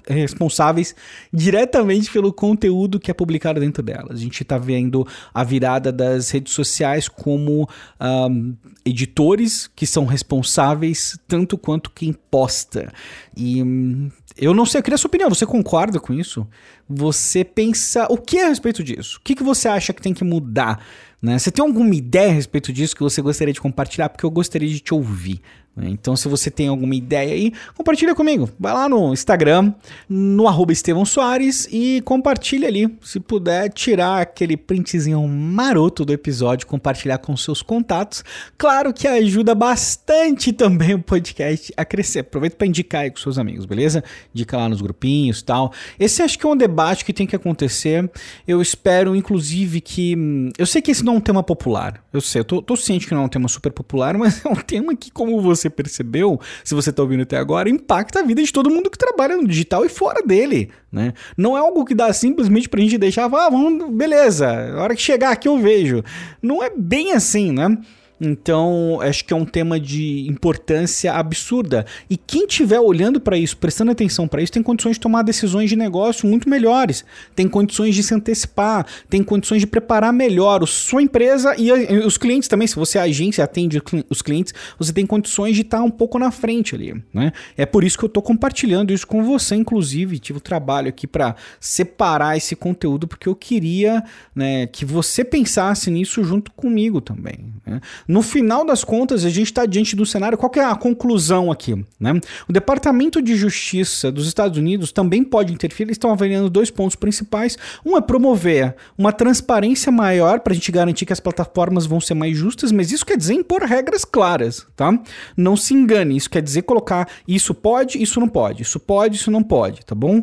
responsáveis 0.09 0.95
diretamente 1.33 2.11
pelo 2.11 2.33
conteúdo 2.33 2.99
que 3.01 3.11
é 3.11 3.15
publicado 3.15 3.61
dentro 3.61 3.83
delas. 3.83 4.19
A 4.19 4.23
gente 4.23 4.43
está 4.43 4.57
vendo 4.57 5.07
a 5.33 5.45
virada 5.45 5.91
das 5.93 6.31
redes 6.31 6.53
sociais 6.53 7.09
como 7.09 7.69
um, 8.01 8.55
editores 8.85 9.69
que 9.75 9.87
são 9.87 10.07
responsáveis 10.07 11.19
tanto 11.27 11.59
quanto 11.59 11.91
quem 11.91 12.13
posta 12.13 12.93
e 13.37 13.63
hum, 13.63 14.11
eu 14.37 14.53
não 14.53 14.67
sei, 14.67 14.81
eu 14.81 14.83
queria 14.83 14.97
a 14.97 14.99
sua 14.99 15.09
opinião. 15.09 15.29
Você 15.29 15.47
concorda 15.47 15.74
com 16.01 16.13
isso? 16.13 16.47
Você 16.89 17.45
pensa 17.45 18.07
o 18.11 18.17
que 18.17 18.39
é 18.39 18.47
a 18.47 18.49
respeito 18.49 18.83
disso? 18.83 19.19
O 19.19 19.21
que, 19.23 19.35
que 19.35 19.43
você 19.43 19.69
acha 19.69 19.93
que 19.93 20.03
tem 20.03 20.15
que 20.15 20.25
mudar? 20.25 20.85
Né? 21.21 21.39
Você 21.39 21.51
tem 21.51 21.65
alguma 21.65 21.95
ideia 21.95 22.31
a 22.31 22.35
respeito 22.35 22.73
disso 22.73 22.95
que 22.95 23.03
você 23.03 23.23
gostaria 23.23 23.55
de 23.55 23.61
compartilhar? 23.61 24.09
Porque 24.09 24.27
eu 24.27 24.31
gostaria 24.31 24.69
de 24.69 24.81
te 24.81 24.93
ouvir. 24.93 25.41
Né? 25.77 25.89
Então, 25.91 26.17
se 26.17 26.29
você 26.29 26.51
tem 26.51 26.69
alguma 26.69 26.95
ideia 26.95 27.33
aí, 27.33 27.53
compartilha 27.77 28.15
comigo. 28.15 28.49
Vai 28.59 28.73
lá 28.73 28.89
no 28.89 29.13
Instagram, 29.13 29.73
no 30.09 30.47
arroba 30.47 30.73
Estevão 30.73 31.05
Soares 31.05 31.69
e 31.71 32.01
compartilha 32.03 32.69
ali. 32.69 32.97
Se 33.03 33.19
puder 33.19 33.71
tirar 33.71 34.23
aquele 34.23 34.57
printzinho 34.57 35.27
maroto 35.27 36.05
do 36.05 36.13
episódio, 36.13 36.67
compartilhar 36.67 37.19
com 37.19 37.37
seus 37.37 37.63
contatos. 37.63 38.25
Claro 38.57 38.93
que 38.93 39.09
ajuda 39.09 39.55
bastante 39.55 40.53
também 40.53 40.95
o 40.95 41.03
podcast 41.03 41.73
a 41.77 41.85
crescer. 41.85 42.21
Aproveita 42.21 42.57
para 42.57 42.67
indicar 42.67 43.03
aí 43.03 43.11
com 43.11 43.19
seus 43.19 43.39
amigos, 43.39 43.67
beleza? 43.67 44.03
Indica 44.35 44.57
lá 44.57 44.69
nos 44.69 44.81
grupinhos 44.81 45.43
tal. 45.43 45.73
Esse 45.99 46.23
acho 46.23 46.39
que 46.39 46.47
é 46.47 46.49
um 46.49 46.57
debate 46.57 47.05
que 47.05 47.13
tem 47.13 47.27
que 47.27 47.37
acontecer. 47.37 48.11
Eu 48.47 48.63
espero, 48.63 49.15
inclusive, 49.15 49.81
que. 49.81 50.15
Hum, 50.17 50.51
eu 50.59 50.67
sei 50.67 50.81
que 50.81 50.91
esse 50.91 51.05
não 51.05 51.15
é 51.15 51.17
um 51.17 51.21
tema 51.21 51.43
popular. 51.43 52.03
Eu 52.13 52.21
sei, 52.21 52.41
eu 52.41 52.45
tô, 52.45 52.63
tô 52.63 52.77
ciente 52.77 53.07
que 53.07 53.15
não 53.15 53.23
é 53.23 53.25
um 53.25 53.29
tema 53.29 53.49
super 53.49 53.73
popular, 53.73 54.17
mas 54.19 54.45
é 54.45 54.49
um 54.49 54.55
tema 54.55 54.95
que, 54.95 55.11
como 55.11 55.41
você 55.41 55.64
você 55.65 55.71
percebeu, 55.71 56.41
se 56.63 56.75
você 56.75 56.91
está 56.91 57.03
ouvindo 57.03 57.23
até 57.23 57.37
agora, 57.37 57.69
impacta 57.69 58.21
a 58.21 58.23
vida 58.23 58.43
de 58.43 58.53
todo 58.53 58.71
mundo 58.71 58.91
que 58.91 58.99
trabalha 58.99 59.37
no 59.37 59.47
digital 59.47 59.85
e 59.85 59.89
fora 59.89 60.23
dele, 60.23 60.71
né? 60.93 61.13
Não 61.37 61.57
é 61.57 61.61
algo 61.61 61.85
que 61.85 61.95
dá 61.95 62.13
simplesmente 62.13 62.69
pra 62.69 62.81
gente 62.81 62.99
deixar, 62.99 63.25
ah, 63.25 63.29
vamos, 63.29 63.91
beleza, 63.91 64.49
a 64.49 64.83
hora 64.83 64.95
que 64.95 65.03
chegar 65.03 65.31
aqui 65.31 65.49
eu 65.49 65.59
vejo. 65.59 66.03
Não 66.43 66.63
é 66.63 66.71
bem 66.75 67.13
assim, 67.13 67.53
né? 67.53 67.77
Então, 68.21 69.01
acho 69.01 69.25
que 69.25 69.33
é 69.33 69.37
um 69.37 69.45
tema 69.45 69.79
de 69.79 70.27
importância 70.29 71.13
absurda. 71.13 71.85
E 72.09 72.17
quem 72.17 72.47
estiver 72.47 72.79
olhando 72.79 73.21
para 73.21 73.37
isso, 73.37 73.57
prestando 73.57 73.91
atenção 73.91 74.29
para 74.29 74.41
isso, 74.41 74.53
tem 74.53 74.63
condições 74.63 74.97
de 74.97 75.01
tomar 75.01 75.23
decisões 75.23 75.69
de 75.69 75.77
negócio 75.77 76.29
muito 76.29 76.49
melhores, 76.49 77.05
tem 77.35 77.49
condições 77.49 77.95
de 77.95 78.03
se 78.03 78.15
antecipar, 78.15 78.87
tem 79.09 79.23
condições 79.23 79.61
de 79.61 79.67
preparar 79.67 80.13
melhor 80.13 80.63
a 80.63 80.67
sua 80.67 81.03
empresa 81.03 81.55
e, 81.59 81.71
os 82.05 82.17
clientes 82.17 82.49
também. 82.49 82.69
Se 82.69 82.77
você 82.77 82.99
é 82.99 83.03
agência 83.03 83.43
atende 83.43 83.83
os 84.09 84.23
clientes, 84.23 84.55
você 84.79 84.93
tem 84.93 85.07
condições 85.07 85.57
de 85.57 85.63
estar 85.63 85.83
um 85.83 85.91
pouco 85.91 86.19
na 86.19 86.31
frente 86.31 86.75
ali. 86.75 87.03
Né? 87.13 87.33
É 87.57 87.67
por 87.67 87.85
isso 87.85 87.99
que 87.99 88.05
eu 88.05 88.09
estou 88.09 88.23
compartilhando 88.23 88.93
isso 88.93 89.07
com 89.07 89.25
você, 89.25 89.55
inclusive. 89.55 90.19
Tive 90.19 90.39
o 90.39 90.41
trabalho 90.41 90.89
aqui 90.89 91.07
para 91.07 91.35
separar 91.59 92.37
esse 92.37 92.55
conteúdo, 92.55 93.09
porque 93.09 93.29
eu 93.29 93.35
queria 93.35 94.03
né, 94.35 94.67
que 94.67 94.85
você 94.85 95.25
pensasse 95.25 95.91
nisso 95.91 96.23
junto 96.23 96.53
comigo 96.53 97.01
também. 97.01 97.54
Né? 97.67 97.81
No 98.07 98.23
final 98.23 98.65
das 98.65 98.85
contas, 98.85 99.25
a 99.25 99.31
gente 99.31 99.47
está 99.47 99.67
diante 99.67 99.97
do 99.97 100.05
cenário. 100.05 100.37
Qual 100.37 100.51
é 100.57 100.65
a 100.65 100.75
conclusão 100.75 101.51
aqui? 101.51 101.85
Né? 101.99 102.21
O 102.49 102.53
Departamento 102.53 103.23
de 103.23 103.35
Justiça 103.37 104.13
dos 104.13 104.27
Estados 104.27 104.59
Unidos 104.59 104.93
também 104.93 105.25
pode 105.25 105.53
interferir. 105.53 105.89
Eles 105.89 105.95
estão 105.95 106.11
avaliando 106.11 106.51
dois 106.51 106.71
pontos 106.71 106.97
principais. 106.97 107.57
Um 107.85 107.97
é 107.97 108.01
promover 108.01 108.77
uma 108.97 109.13
transparência 109.13 109.91
maior 109.91 110.41
para 110.41 110.53
a 110.53 110.55
gente 110.55 110.71
garantir 110.71 111.07
que 111.07 111.13
as 111.13 111.21
plataformas 111.21 111.87
vão 111.87 112.01
ser 112.01 112.15
mais 112.15 112.37
justas, 112.37 112.71
mas 112.73 112.93
isso 112.93 113.05
quer 113.05 113.17
dizer 113.17 113.35
impor 113.35 113.63
regras 113.63 114.05
claras, 114.05 114.67
tá? 114.77 114.99
Não 115.37 115.57
se 115.57 115.75
engane. 115.75 116.17
Isso 116.17 116.31
quer 116.31 116.43
dizer 116.43 116.63
colocar 116.63 117.09
isso 117.27 117.55
pode, 117.55 118.03
isso 118.03 118.21
não 118.21 118.29
pode, 118.29 118.63
isso 118.63 118.79
pode, 118.79 119.17
isso 119.17 119.31
não 119.31 119.43
pode, 119.43 119.85
tá 119.85 119.95
bom? 119.95 120.23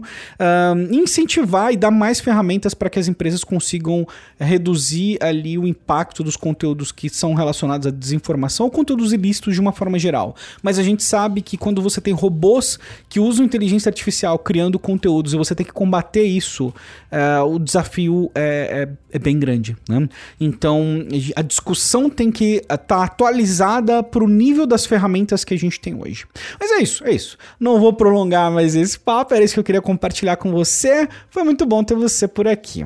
Incentivar 0.92 1.74
e 1.74 1.78
dar 1.78 1.92
mais 1.92 2.20
ferramentas 2.20 2.74
para 2.74 2.90
que 2.90 3.00
as 3.00 3.08
empresas 3.08 3.44
consigam 3.44 4.08
reduzir 4.40 5.18
ali 5.22 5.58
o 5.58 5.68
impacto 5.68 6.24
dos 6.24 6.36
conteúdos 6.36 6.92
que 6.92 7.10
são 7.10 7.31
relacionados 7.34 7.88
à 7.88 7.92
desinformação 7.92 8.66
ou 8.66 8.72
conteúdos 8.72 9.14
ilícitos 9.14 9.54
de 9.54 9.62
uma 9.62 9.72
forma 9.72 9.98
geral. 9.98 10.36
Mas 10.62 10.78
a 10.80 10.84
gente 10.84 11.04
sabe 11.04 11.42
que 11.42 11.58
quando 11.58 11.82
você 11.82 12.00
tem 12.02 12.14
robôs 12.14 12.80
que 13.10 13.20
usam 13.20 13.46
inteligência 13.46 13.90
artificial 13.90 14.38
criando 14.40 14.80
conteúdos 14.80 15.34
e 15.34 15.38
você 15.38 15.56
tem 15.56 15.66
que 15.66 15.72
combater 15.72 16.24
isso, 16.24 16.74
uh, 17.12 17.46
o 17.46 17.60
desafio 17.60 18.32
é, 18.36 18.88
é, 19.12 19.16
é 19.16 19.20
bem 19.20 19.40
grande. 19.40 19.76
Né? 19.88 20.08
Então 20.40 21.06
a 21.36 21.42
discussão 21.42 22.10
tem 22.10 22.32
que 22.32 22.56
estar 22.58 22.78
tá 22.78 23.04
atualizada 23.04 24.04
para 24.04 24.24
o 24.24 24.28
nível 24.28 24.66
das 24.66 24.86
ferramentas 24.86 25.44
que 25.44 25.54
a 25.54 25.58
gente 25.58 25.80
tem 25.80 25.96
hoje. 25.96 26.26
Mas 26.60 26.72
é 26.72 26.82
isso, 26.82 27.04
é 27.06 27.12
isso. 27.12 27.38
Não 27.60 27.80
vou 27.80 27.94
prolongar 27.94 28.52
mais 28.52 28.76
esse 28.76 29.00
papo, 29.00 29.34
era 29.34 29.44
isso 29.44 29.54
que 29.54 29.60
eu 29.60 29.64
queria 29.64 29.82
compartilhar 29.82 30.38
com 30.38 30.52
você. 30.52 31.08
Foi 31.30 31.44
muito 31.44 31.66
bom 31.66 31.84
ter 31.84 31.96
você 31.96 32.28
por 32.28 32.48
aqui. 32.48 32.86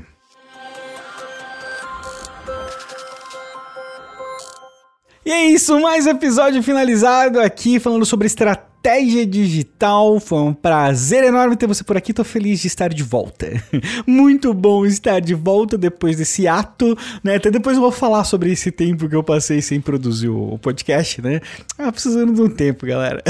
E 5.25 5.31
é 5.31 5.45
isso, 5.47 5.79
mais 5.79 6.05
episódio 6.05 6.61
finalizado 6.61 7.39
aqui 7.39 7.79
falando 7.79 8.05
sobre 8.05 8.27
estratégia 8.27 8.74
Estratégia 8.85 9.25
Digital. 9.25 10.19
Foi 10.19 10.37
um 10.37 10.53
prazer 10.53 11.23
enorme 11.23 11.55
ter 11.55 11.65
você 11.65 11.83
por 11.83 11.97
aqui. 11.97 12.13
Tô 12.13 12.23
feliz 12.23 12.59
de 12.59 12.67
estar 12.67 12.93
de 12.93 13.01
volta. 13.01 13.47
Muito 14.05 14.53
bom 14.53 14.85
estar 14.85 15.19
de 15.19 15.33
volta 15.33 15.75
depois 15.75 16.17
desse 16.17 16.47
ato, 16.47 16.95
né? 17.23 17.37
Até 17.37 17.49
depois 17.49 17.77
eu 17.77 17.81
vou 17.81 17.91
falar 17.91 18.23
sobre 18.25 18.51
esse 18.51 18.69
tempo 18.69 19.09
que 19.09 19.15
eu 19.15 19.23
passei 19.23 19.59
sem 19.59 19.81
produzir 19.81 20.29
o 20.29 20.59
podcast, 20.59 21.19
né? 21.19 21.41
Ah, 21.79 21.91
precisando 21.91 22.31
de 22.31 22.41
um 22.43 22.47
tempo, 22.47 22.85
galera. 22.85 23.23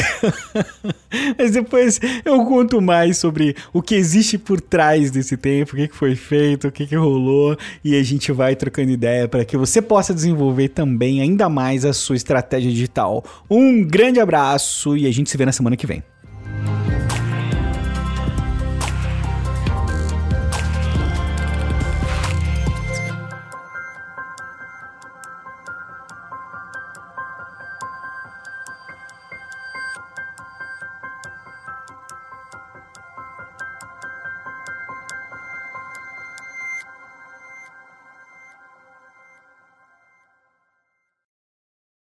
Mas 1.40 1.52
depois 1.52 2.02
eu 2.26 2.44
conto 2.44 2.82
mais 2.82 3.18
sobre 3.18 3.56
o 3.72 3.82
que 3.82 3.96
existe 3.96 4.38
por 4.38 4.60
trás 4.60 5.10
desse 5.10 5.38
tempo, 5.38 5.74
o 5.74 5.76
que 5.78 5.88
foi 5.88 6.16
feito, 6.16 6.68
o 6.68 6.72
que 6.72 6.94
rolou 6.98 7.58
e 7.82 7.96
a 7.96 8.04
gente 8.04 8.30
vai 8.34 8.58
trocando 8.58 8.92
ideia 8.92 9.26
para 9.26 9.46
que 9.46 9.56
você 9.56 9.82
possa 9.82 10.14
desenvolver 10.14 10.68
também 10.70 11.22
ainda 11.22 11.48
mais 11.48 11.86
a 11.86 11.94
sua 11.94 12.18
estratégia 12.18 12.70
digital. 12.70 13.24
Um 13.50 13.82
grande 13.82 14.20
abraço 14.20 14.98
e 14.98 15.08
a 15.08 15.14
gente 15.14 15.30
se 15.30 15.45
vê 15.46 15.48
na 15.48 15.52
semana 15.52 15.78
que 15.78 15.88
vem. 15.88 16.04